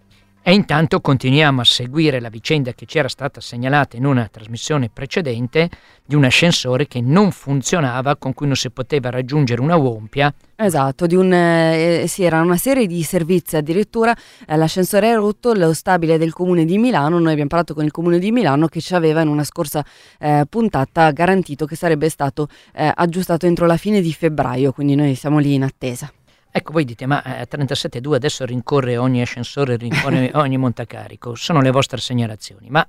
[0.47, 4.91] E intanto continuiamo a seguire la vicenda che ci era stata segnalata in una trasmissione
[4.93, 5.71] precedente
[6.05, 10.31] di un ascensore che non funzionava, con cui non si poteva raggiungere una Wompia.
[10.55, 14.15] Esatto, un, eh, sì, era una serie di servizi addirittura,
[14.47, 17.89] eh, l'ascensore è rotto, lo stabile del comune di Milano, noi abbiamo parlato con il
[17.89, 19.83] comune di Milano che ci aveva in una scorsa
[20.19, 25.15] eh, puntata garantito che sarebbe stato eh, aggiustato entro la fine di febbraio, quindi noi
[25.15, 26.07] siamo lì in attesa.
[26.57, 31.59] Ecco, voi dite, ma a eh, 37.2 adesso rincorre ogni ascensore, rincorre ogni montacarico, sono
[31.59, 32.87] le vostre segnalazioni, ma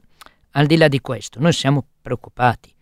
[0.53, 2.73] al di là di questo, noi siamo preoccupati,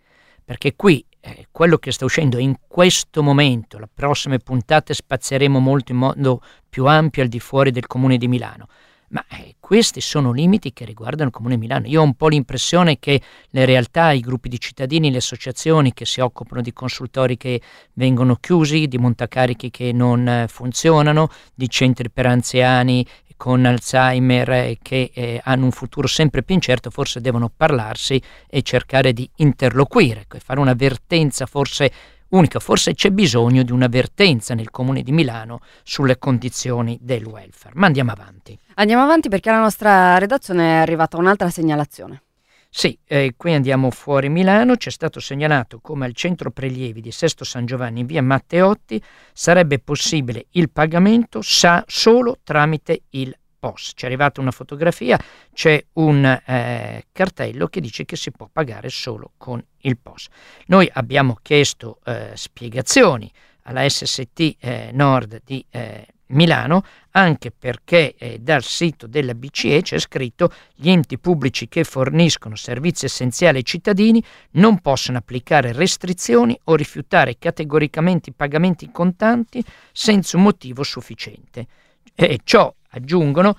[0.44, 5.92] perché qui eh, quello che sta uscendo in questo momento, le prossime puntate spazieremo molto
[5.92, 8.68] in modo più ampio al di fuori del comune di Milano,
[9.14, 11.87] ma eh, questi sono limiti che riguardano il Comune di Milano.
[11.87, 16.05] Io ho un po' l'impressione che le realtà, i gruppi di cittadini, le associazioni che
[16.05, 17.61] si occupano di consultori che
[17.94, 25.11] vengono chiusi, di montacarichi che non eh, funzionano, di centri per anziani con Alzheimer che
[25.12, 30.38] eh, hanno un futuro sempre più incerto, forse devono parlarsi e cercare di interloquire, ecco,
[30.38, 31.92] fare un'avvertenza forse
[32.34, 37.74] unica, forse c'è bisogno di un'avvertenza nel Comune di Milano sulle condizioni del welfare.
[37.76, 38.58] Ma andiamo avanti.
[38.74, 42.22] Andiamo avanti perché alla nostra redazione è arrivata un'altra segnalazione.
[42.68, 47.44] Sì, eh, qui andiamo fuori Milano, c'è stato segnalato come al centro prelievi di Sesto
[47.44, 49.00] San Giovanni in via Matteotti
[49.32, 53.32] sarebbe possibile il pagamento sa solo tramite il
[53.64, 53.92] POS.
[53.94, 55.18] Ci è arrivata una fotografia,
[55.55, 60.27] c'è un eh, cartello che dice che si può pagare solo con il POS.
[60.66, 63.31] Noi abbiamo chiesto eh, spiegazioni
[63.62, 69.98] alla SST eh, Nord di eh, Milano, anche perché eh, dal sito della BCE c'è
[69.98, 74.22] scritto gli enti pubblici che forniscono servizi essenziali ai cittadini
[74.53, 81.66] non possono applicare restrizioni o rifiutare categoricamente i pagamenti contanti senza un motivo sufficiente.
[82.14, 83.56] E ciò aggiungono,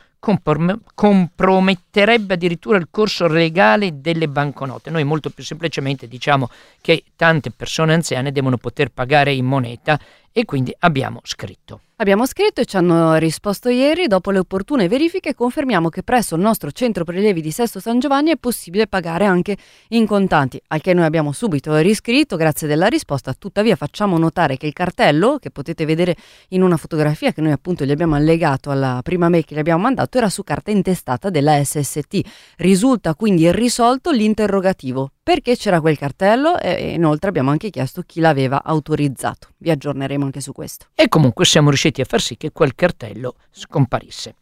[0.95, 4.89] comprometterebbe addirittura il corso legale delle banconote.
[4.89, 6.49] Noi molto più semplicemente diciamo
[6.81, 9.99] che tante persone anziane devono poter pagare in moneta
[10.37, 11.79] e quindi abbiamo scritto.
[11.95, 16.41] Abbiamo scritto e ci hanno risposto ieri, dopo le opportune verifiche confermiamo che presso il
[16.41, 19.55] nostro centro prelievi di Sesto San Giovanni è possibile pagare anche
[19.89, 24.67] in contanti, al che noi abbiamo subito riscritto grazie della risposta, tuttavia facciamo notare che
[24.67, 26.17] il cartello, che potete vedere
[26.49, 29.83] in una fotografia che noi appunto gli abbiamo allegato alla prima mail che gli abbiamo
[29.83, 32.19] mandato, era su carta intestata della SST.
[32.57, 38.61] Risulta quindi irrisolto l'interrogativo perché c'era quel cartello e inoltre abbiamo anche chiesto chi l'aveva
[38.63, 39.47] autorizzato.
[39.57, 40.85] Vi aggiorneremo anche su questo.
[40.93, 44.35] E comunque siamo riusciti a far sì che quel cartello scomparisse.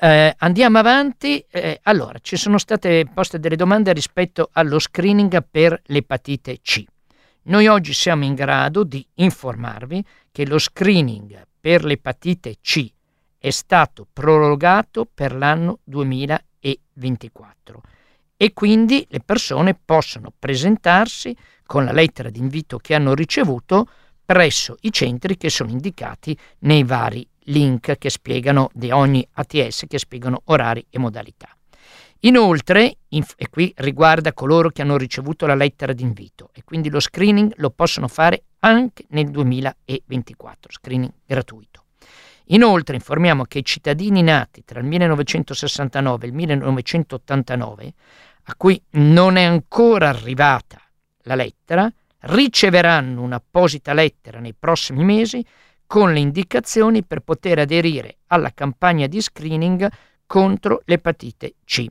[0.00, 1.46] Eh, andiamo avanti.
[1.48, 6.82] Eh, allora, ci sono state poste delle domande rispetto allo screening per l'epatite C.
[7.42, 12.90] Noi oggi siamo in grado di informarvi che lo screening per l'epatite C
[13.38, 17.82] è stato prorogato per l'anno 2024
[18.36, 21.34] e quindi le persone possono presentarsi
[21.64, 23.88] con la lettera di invito che hanno ricevuto
[24.24, 29.98] presso i centri che sono indicati nei vari link che spiegano di ogni ATS che
[29.98, 31.48] spiegano orari e modalità.
[32.20, 36.98] Inoltre, e qui riguarda coloro che hanno ricevuto la lettera di invito e quindi lo
[36.98, 41.84] screening lo possono fare anche nel 2024, screening gratuito.
[42.50, 47.94] Inoltre informiamo che i cittadini nati tra il 1969 e il 1989,
[48.48, 50.80] a cui non è ancora arrivata
[51.22, 55.44] la lettera, riceveranno un'apposita lettera nei prossimi mesi
[55.86, 59.88] con le indicazioni per poter aderire alla campagna di screening
[60.26, 61.86] contro l'epatite C.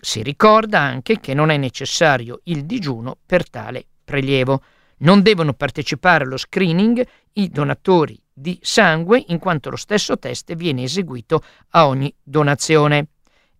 [0.00, 4.62] Si ricorda anche che non è necessario il digiuno per tale prelievo.
[4.98, 10.82] Non devono partecipare allo screening i donatori di sangue in quanto lo stesso test viene
[10.82, 13.08] eseguito a ogni donazione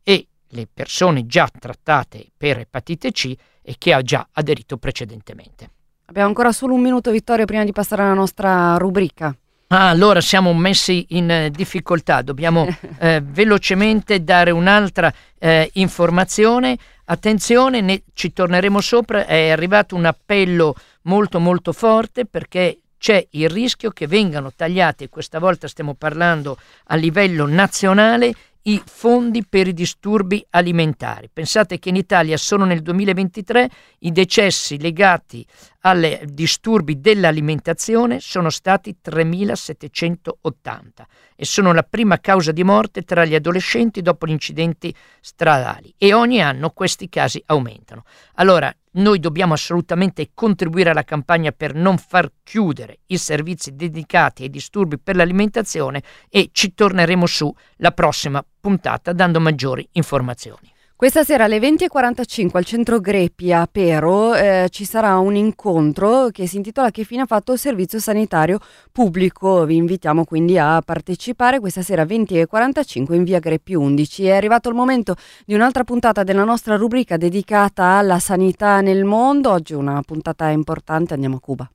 [0.02, 5.70] e le persone già trattate per epatite C e che ha già aderito precedentemente.
[6.06, 9.34] Abbiamo ancora solo un minuto, Vittorio, prima di passare alla nostra rubrica.
[9.68, 12.66] Ah, allora siamo messi in eh, difficoltà, dobbiamo
[12.98, 16.76] eh, velocemente dare un'altra eh, informazione.
[17.04, 23.48] Attenzione, ne, ci torneremo sopra, è arrivato un appello molto molto forte perché c'è il
[23.48, 29.72] rischio che vengano tagliati, questa volta stiamo parlando a livello nazionale, i fondi per i
[29.72, 31.30] disturbi alimentari.
[31.32, 35.46] Pensate che in Italia solo nel 2023 i decessi legati
[35.80, 40.88] ai disturbi dell'alimentazione sono stati 3.780
[41.36, 46.12] e sono la prima causa di morte tra gli adolescenti dopo gli incidenti stradali e
[46.12, 48.04] ogni anno questi casi aumentano.
[48.34, 54.50] Allora, noi dobbiamo assolutamente contribuire alla campagna per non far chiudere i servizi dedicati ai
[54.50, 60.72] disturbi per l'alimentazione e ci torneremo su la prossima puntata dando maggiori informazioni.
[61.00, 66.46] Questa sera alle 20.45 al centro Greppi a Pero eh, ci sarà un incontro che
[66.46, 68.58] si intitola Che fine ha fatto il servizio sanitario
[68.92, 69.64] pubblico.
[69.64, 74.26] Vi invitiamo quindi a partecipare questa sera 20.45 in via Greppi 11.
[74.26, 75.14] È arrivato il momento
[75.46, 79.52] di un'altra puntata della nostra rubrica dedicata alla sanità nel mondo.
[79.52, 81.70] Oggi una puntata importante, andiamo a Cuba.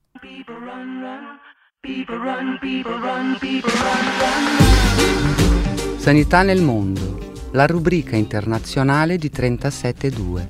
[5.97, 10.47] Sanità nel mondo la rubrica internazionale di 372.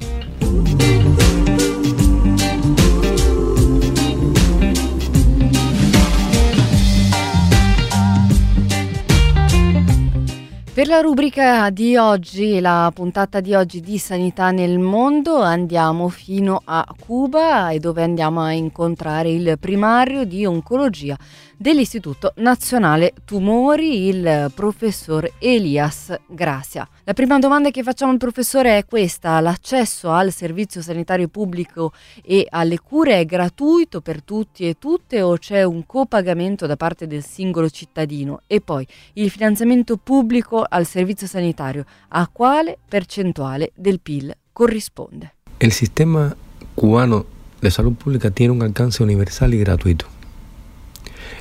[10.74, 16.60] Per la rubrica di oggi, la puntata di oggi di Sanità nel mondo, andiamo fino
[16.66, 21.16] a Cuba e dove andiamo a incontrare il primario di oncologia
[21.58, 26.88] dell'Istituto Nazionale Tumori, il professor Elias Gracia.
[27.04, 31.94] La prima domanda che facciamo al professore è questa, l'accesso al servizio sanitario pubblico
[32.24, 37.08] e alle cure è gratuito per tutti e tutte o c'è un copagamento da parte
[37.08, 38.42] del singolo cittadino?
[38.48, 45.36] E poi il finanziamento pubblico al servizio sanitario a quale percentuale del PIL corrisponde?
[45.58, 46.36] Il sistema
[46.74, 47.26] cubano
[47.60, 50.15] de salud pública tiene un alcance universal y gratuito.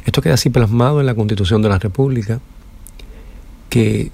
[0.04, 2.40] Esto queda así plasmado en la Constitución de la República,
[3.70, 4.10] que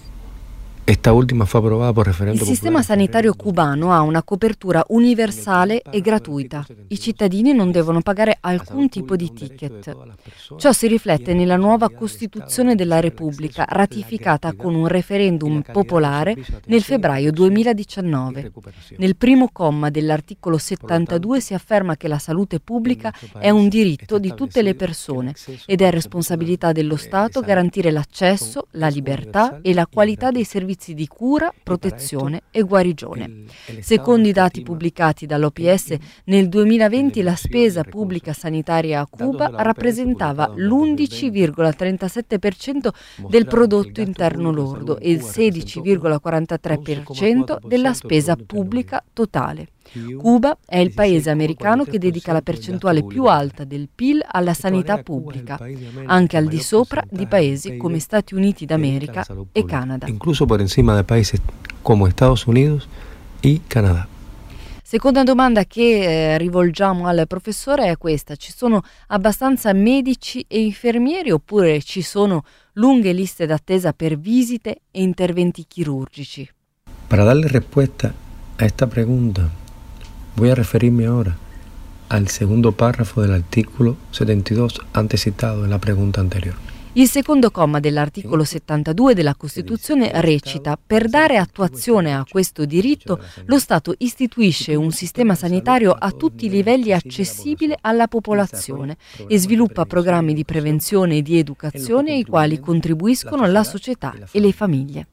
[0.85, 2.41] Esta ultima fu approvata por referendum.
[2.41, 6.67] Il sistema sanitario cubano ha una copertura universale e gratuita.
[6.89, 9.97] I cittadini non devono pagare alcun tipo di ticket.
[10.57, 16.35] Ciò si riflette nella nuova Costituzione della Repubblica, ratificata con un referendum popolare
[16.67, 18.53] nel febbraio 2019.
[18.97, 24.35] Nel primo comma dell'articolo 72 si afferma che la salute pubblica è un diritto di
[24.35, 25.35] tutte le persone
[25.67, 30.95] ed è responsabilità dello Stato garantire l'accesso, la libertà e la qualità dei servizi servizi
[30.95, 33.45] di cura, protezione e guarigione.
[33.81, 42.89] Secondo i dati pubblicati dall'OPS, nel 2020 la spesa pubblica sanitaria a Cuba rappresentava l'11,37%
[43.29, 49.67] del prodotto interno lordo e il 16,43% della spesa pubblica totale.
[50.17, 55.03] Cuba è il paese americano che dedica la percentuale più alta del PIL alla sanità
[55.03, 55.59] pubblica,
[56.05, 60.07] anche al di sopra di paesi come Stati Uniti d'America e Canada.
[60.07, 61.41] Incluso por encima di paesi
[61.83, 62.89] come Stati Uniti
[63.41, 64.07] e Canada.
[64.83, 71.31] Seconda domanda che eh, rivolgiamo al professore è questa: ci sono abbastanza medici e infermieri
[71.31, 76.49] oppure ci sono lunghe liste d'attesa per visite e interventi chirurgici?
[77.07, 78.13] Per dare risposta a
[78.57, 79.60] questa pregunta
[80.41, 81.37] Voy a referirme ahora
[82.07, 86.55] al segundo párrafo del artículo 72 antes citado en la pregunta anterior.
[86.95, 93.59] Il secondo comma dell'articolo 72 della Costituzione recita Per dare attuazione a questo diritto, lo
[93.59, 98.97] Stato istituisce un sistema sanitario a tutti i livelli accessibile alla popolazione
[99.29, 104.53] e sviluppa programmi di prevenzione e di educazione ai quali contribuiscono la società e le
[104.53, 105.07] famiglie.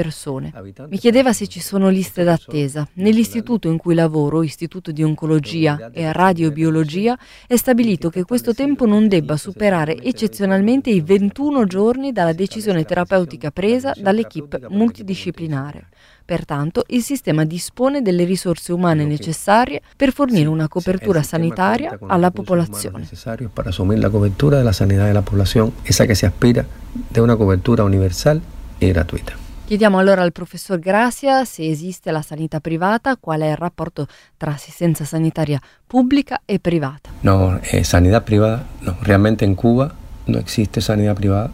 [0.88, 2.88] Mi chiedeva se ci sono liste d'attesa.
[2.94, 9.08] Nell'istituto in cui lavoro, Istituto di Oncologia e Radiobiologia, è stabilito che questo tempo non
[9.08, 15.88] debba superare eccezionalmente i 21 giorni dalla decisione terapeutica presa dall'equipe multidisciplinare.
[16.24, 23.08] Pertanto il sistema dispone delle risorse umane necessarie per fornire una copertura sanitaria alla popolazione.
[23.52, 27.82] Per assumere la copertura della sanità della popolazione, esa che si aspira di una copertura
[27.82, 28.40] universale
[28.78, 29.49] e gratuita.
[29.70, 34.50] Chiediamo allora al professor Gracia se esiste la sanità privata, qual è il rapporto tra
[34.50, 37.08] assistenza sanitaria pubblica e privata.
[37.20, 39.94] No, eh, sanità privata, no, realmente in Cuba
[40.24, 41.52] non esiste sanità privata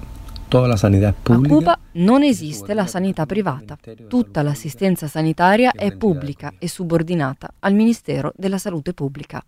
[0.49, 1.55] Tutta la sanità pubblica.
[1.55, 3.77] A Cuba non esiste la sanità privata.
[4.09, 9.45] Tutta l'assistenza sanitaria è pubblica e subordinata al Ministero della Salute Pubblica.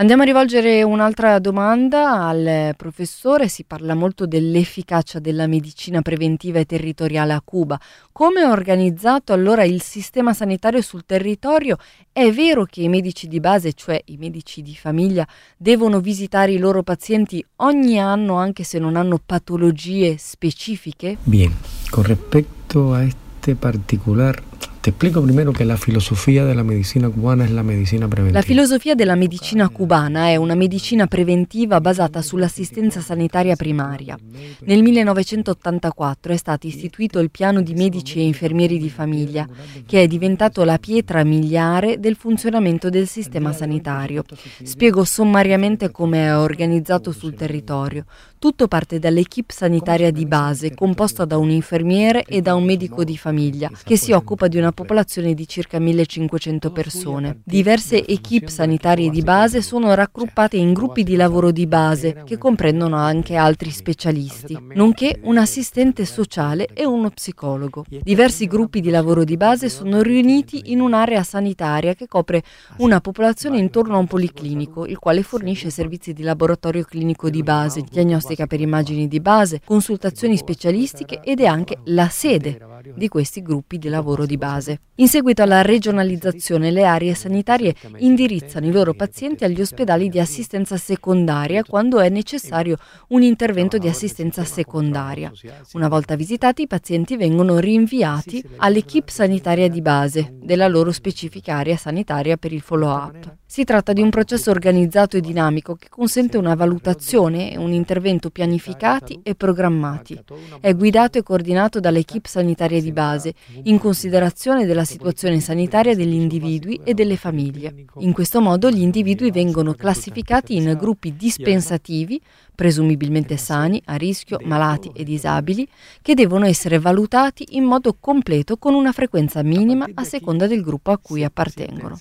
[0.00, 6.66] Andiamo a rivolgere un'altra domanda al professore, si parla molto dell'efficacia della medicina preventiva e
[6.66, 7.76] territoriale a Cuba.
[8.12, 11.78] Come è organizzato allora il sistema sanitario sul territorio?
[12.12, 15.26] È vero che i medici di base, cioè i medici di famiglia,
[15.56, 21.16] devono visitare i loro pazienti ogni anno anche se non hanno patologie specifiche?
[21.24, 21.52] Bien,
[21.90, 24.42] con rispetto a este particolare
[24.80, 28.38] Te explico primero che la filosofia della medicina cubana è la medicina preventiva.
[28.38, 34.18] La filosofia della medicina cubana è una medicina preventiva basata sull'assistenza sanitaria primaria.
[34.60, 39.46] Nel 1984 è stato istituito il piano di medici e infermieri di famiglia,
[39.84, 44.24] che è diventato la pietra miliare del funzionamento del sistema sanitario.
[44.62, 48.04] Spiego sommariamente come è organizzato sul territorio.
[48.38, 53.18] Tutto parte dall'equipe sanitaria di base, composta da un infermiere e da un medico di
[53.18, 57.40] famiglia, che si occupa di una popolazione di circa 1500 persone.
[57.44, 62.96] Diverse equip sanitarie di base sono raggruppate in gruppi di lavoro di base, che comprendono
[62.96, 67.84] anche altri specialisti, nonché un assistente sociale e uno psicologo.
[67.88, 72.42] Diversi gruppi di lavoro di base sono riuniti in un'area sanitaria che copre
[72.78, 77.84] una popolazione intorno a un policlinico, il quale fornisce servizi di laboratorio clinico di base,
[77.88, 83.78] diagnostica per immagini di base, consultazioni specialistiche ed è anche la sede di questi gruppi
[83.78, 84.80] di lavoro di base.
[84.96, 90.76] In seguito alla regionalizzazione, le aree sanitarie indirizzano i loro pazienti agli ospedali di assistenza
[90.76, 92.76] secondaria quando è necessario
[93.08, 95.32] un intervento di assistenza secondaria.
[95.74, 101.76] Una volta visitati, i pazienti vengono rinviati all'equipe sanitaria di base della loro specifica area
[101.76, 103.36] sanitaria per il follow-up.
[103.50, 108.28] Si tratta di un processo organizzato e dinamico che consente una valutazione e un intervento
[108.28, 110.22] pianificati e programmati.
[110.60, 113.32] È guidato e coordinato dall'equipe sanitaria di base,
[113.62, 117.86] in considerazione della situazione sanitaria degli individui e delle famiglie.
[118.00, 122.20] In questo modo gli individui vengono classificati in gruppi dispensativi
[122.58, 125.64] presumibilmente sani, a rischio, malati e disabili,
[126.02, 130.90] che devono essere valutati in modo completo con una frequenza minima a seconda del gruppo
[130.90, 131.96] a cui appartengono.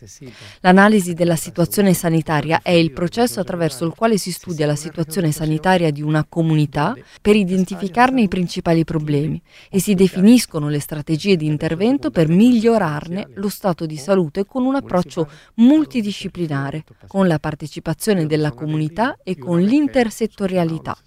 [0.62, 5.92] L'analisi della situazione sanitaria è il processo attraverso il quale si studia la situazione sanitaria
[5.92, 9.40] di una comunità per identificarne i principali problemi
[9.70, 14.74] e si definiscono le strategie di intervento per migliorarne lo stato di salute con un
[14.74, 20.98] approccio multidisciplinare, con la partecipazione della comunità e con l'intersettorialità territorialità.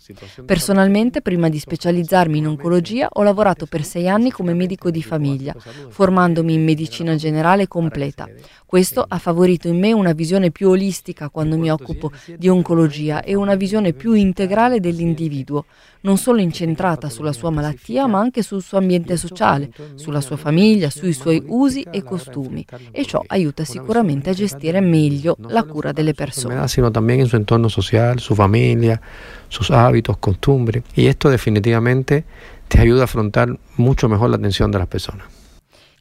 [0.44, 5.54] Personalmente, prima di specializzarmi in oncologia, ho lavorato per sei anni come medico di famiglia,
[5.88, 8.28] formandomi in medicina generale completa.
[8.66, 13.34] Questo ha favorito in me una visione più olistica quando mi occupo di oncologia e
[13.34, 15.64] una visione più integrale dell'individuo,
[16.02, 20.88] non solo incentrata sulla sua malattia, ma anche sul suo ambiente sociale, sulla sua famiglia,
[20.88, 22.64] sui suoi usi e costumi.
[22.92, 26.68] E ciò aiuta sicuramente a gestire meglio la cura delle persone.
[26.68, 29.00] Sino también en su entorno social, su familia,
[29.48, 30.84] sus hábitos, costumbres.
[30.94, 32.24] Y esto definitivamente
[32.68, 35.26] te ayuda a afrontar mucho mejor la atención de las personas.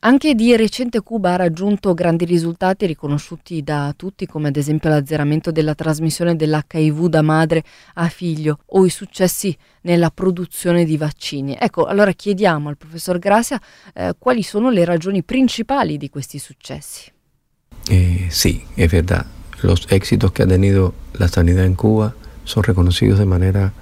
[0.01, 5.51] Anche di recente Cuba ha raggiunto grandi risultati riconosciuti da tutti, come ad esempio l'azzeramento
[5.51, 7.63] della trasmissione dell'HIV da madre
[7.95, 11.57] a figlio o i successi nella produzione di vaccini.
[11.59, 13.59] Ecco, allora chiediamo al professor Gracia
[13.93, 17.11] eh, quali sono le ragioni principali di questi successi.
[17.89, 19.25] Eh, sí, es verdad.
[19.61, 22.15] Los éxitos que ha tenido la sanidad en Cuba
[22.49, 23.73] son reconocidos de manera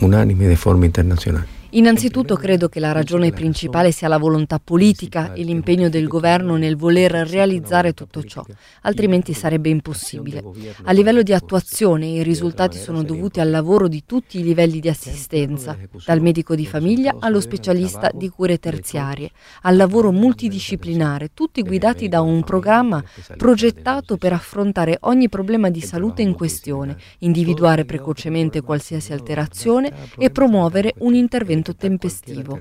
[0.00, 1.46] unánime de forma internacional.
[1.72, 6.76] Innanzitutto credo che la ragione principale sia la volontà politica e l'impegno del governo nel
[6.76, 8.44] voler realizzare tutto ciò,
[8.82, 10.42] altrimenti sarebbe impossibile.
[10.84, 14.88] A livello di attuazione i risultati sono dovuti al lavoro di tutti i livelli di
[14.88, 19.30] assistenza, dal medico di famiglia allo specialista di cure terziarie,
[19.62, 23.00] al lavoro multidisciplinare, tutti guidati da un programma
[23.36, 30.94] progettato per affrontare ogni problema di salute in questione, individuare precocemente qualsiasi alterazione e promuovere
[30.98, 32.58] un intervento intervento tempestivo.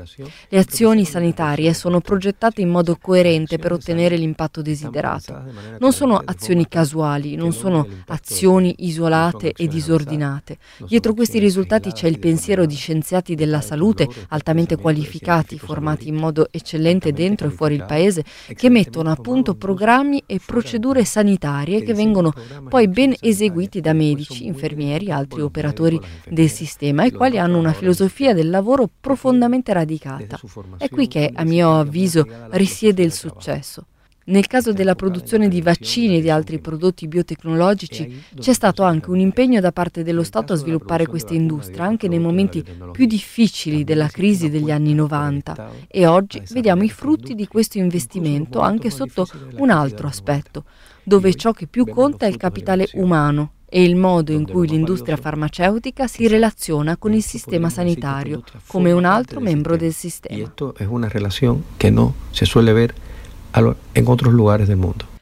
[0.50, 5.43] Le azioni sanitarie sono progettate in modo coerente per ottenere l'impatto desiderato.
[5.80, 10.58] Non sono azioni casuali, non sono azioni isolate e disordinate.
[10.88, 16.47] Dietro questi risultati c'è il pensiero di scienziati della salute altamente qualificati, formati in modo
[16.52, 18.24] eccellente dentro e fuori il paese,
[18.54, 22.34] che mettono a punto programmi e procedure sanitarie che vengono
[22.68, 27.74] poi ben eseguiti da medici, infermieri, e altri operatori del sistema, i quali hanno una
[27.74, 30.40] filosofia del lavoro profondamente radicata.
[30.78, 33.86] È qui che, a mio avviso, risiede il successo.
[34.30, 39.20] Nel caso della produzione di vaccini e di altri prodotti biotecnologici c'è stato anche un
[39.20, 44.08] impegno da parte dello Stato a sviluppare questa industria anche nei momenti più difficili della
[44.08, 49.72] crisi degli anni 90 e oggi vediamo i frutti di questo investimento anche sotto un
[49.72, 50.66] altro aspetto,
[51.02, 55.16] dove ciò che più conta è il capitale umano e il modo in cui l'industria
[55.16, 60.36] farmaceutica si relaziona con il sistema sanitario come un altro membro del sistema.
[60.36, 62.94] Questo è una relazione che non si suele ver
[63.54, 65.18] in altri luoghi del mondo.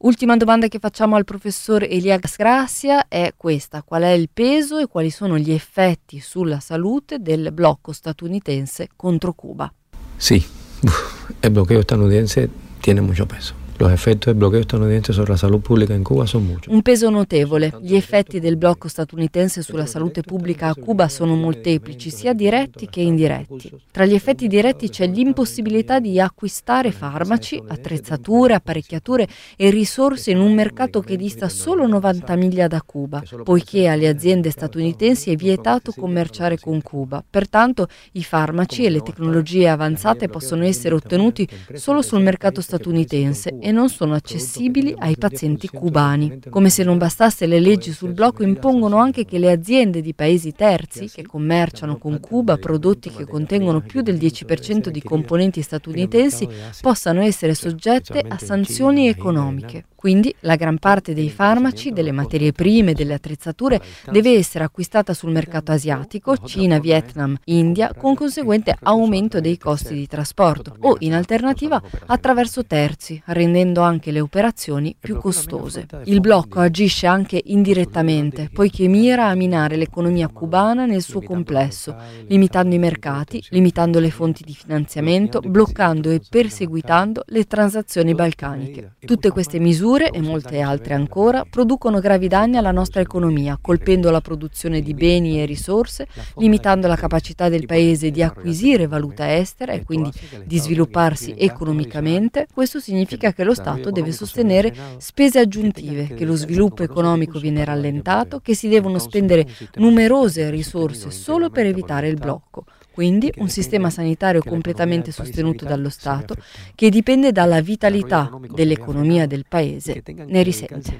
[0.00, 4.86] Ultima domanda che facciamo al professor Elias Gracia è questa: qual è il peso e
[4.86, 9.72] quali sono gli effetti sulla salute del blocco statunitense contro Cuba?
[10.16, 10.34] Sì,
[11.40, 13.57] il blocco statunitense tiene molto peso.
[13.78, 16.66] Los efectos del bloqueo estadounidense sobre la salud pública en Cuba son muchos.
[16.66, 17.72] Un peso notevole.
[17.80, 23.02] Gli effetti del blocco statunitense sulla salute pubblica a Cuba sono molteplici, sia diretti che
[23.02, 23.70] indiretti.
[23.92, 30.54] Tra gli effetti diretti c'è l'impossibilità di acquistare farmaci, attrezzature, apparecchiature e risorse in un
[30.54, 36.58] mercato che dista solo 90 miglia da Cuba, poiché alle aziende statunitensi è vietato commerciare
[36.58, 37.22] con Cuba.
[37.28, 43.70] Pertanto i farmaci e le tecnologie avanzate possono essere ottenuti solo sul mercato statunitense e
[43.70, 46.40] non sono accessibili ai pazienti cubani.
[46.48, 50.52] Come se non bastasse, le leggi sul blocco impongono anche che le aziende di paesi
[50.52, 56.48] terzi che commerciano con Cuba prodotti che contengono più del 10% di componenti statunitensi
[56.80, 59.84] possano essere soggette a sanzioni economiche.
[59.98, 65.32] Quindi la gran parte dei farmaci, delle materie prime, delle attrezzature deve essere acquistata sul
[65.32, 71.82] mercato asiatico, Cina, Vietnam, India, con conseguente aumento dei costi di trasporto o in alternativa
[72.06, 75.88] attraverso terzi, rendendo anche le operazioni più costose.
[76.04, 81.96] Il blocco agisce anche indirettamente, poiché mira a minare l'economia cubana nel suo complesso,
[82.28, 88.92] limitando i mercati, limitando le fonti di finanziamento, bloccando e perseguitando le transazioni balcaniche.
[89.04, 94.10] Tutte queste misure misure e molte altre ancora producono gravi danni alla nostra economia, colpendo
[94.10, 99.72] la produzione di beni e risorse, limitando la capacità del Paese di acquisire valuta estera
[99.72, 100.10] e quindi
[100.44, 102.46] di svilupparsi economicamente.
[102.52, 108.40] Questo significa che lo Stato deve sostenere spese aggiuntive, che lo sviluppo economico viene rallentato,
[108.40, 112.64] che si devono spendere numerose risorse solo per evitare il blocco
[112.98, 116.34] quindi un sistema sanitario completamente sostenuto dallo Stato
[116.74, 120.98] che dipende dalla vitalità dell'economia del paese, ne risente.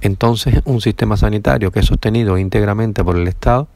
[0.00, 3.68] Entonces, un sistema sanitario que es sostenido íntegramente por el Estado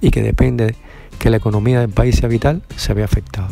[0.00, 0.74] y que depende
[1.16, 3.50] que la economía del país sea vital, se ve afectado.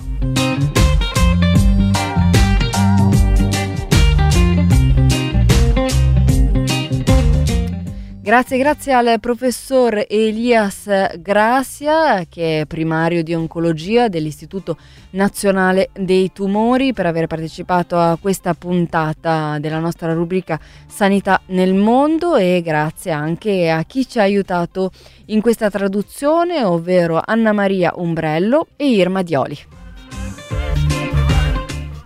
[8.24, 14.78] Grazie, grazie al professor Elias Gracia, che è primario di oncologia dell'Istituto
[15.10, 22.36] Nazionale dei Tumori, per aver partecipato a questa puntata della nostra rubrica Sanità nel mondo
[22.36, 24.90] e grazie anche a chi ci ha aiutato
[25.26, 29.83] in questa traduzione, ovvero Anna Maria Umbrello e Irma Dioli.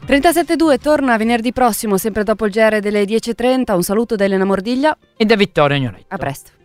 [0.09, 3.75] 37.2 torna venerdì prossimo, sempre dopo il GR delle 10.30.
[3.75, 6.07] Un saluto da Elena Mordiglia e da Vittorio Agnoletto.
[6.09, 6.58] A presto.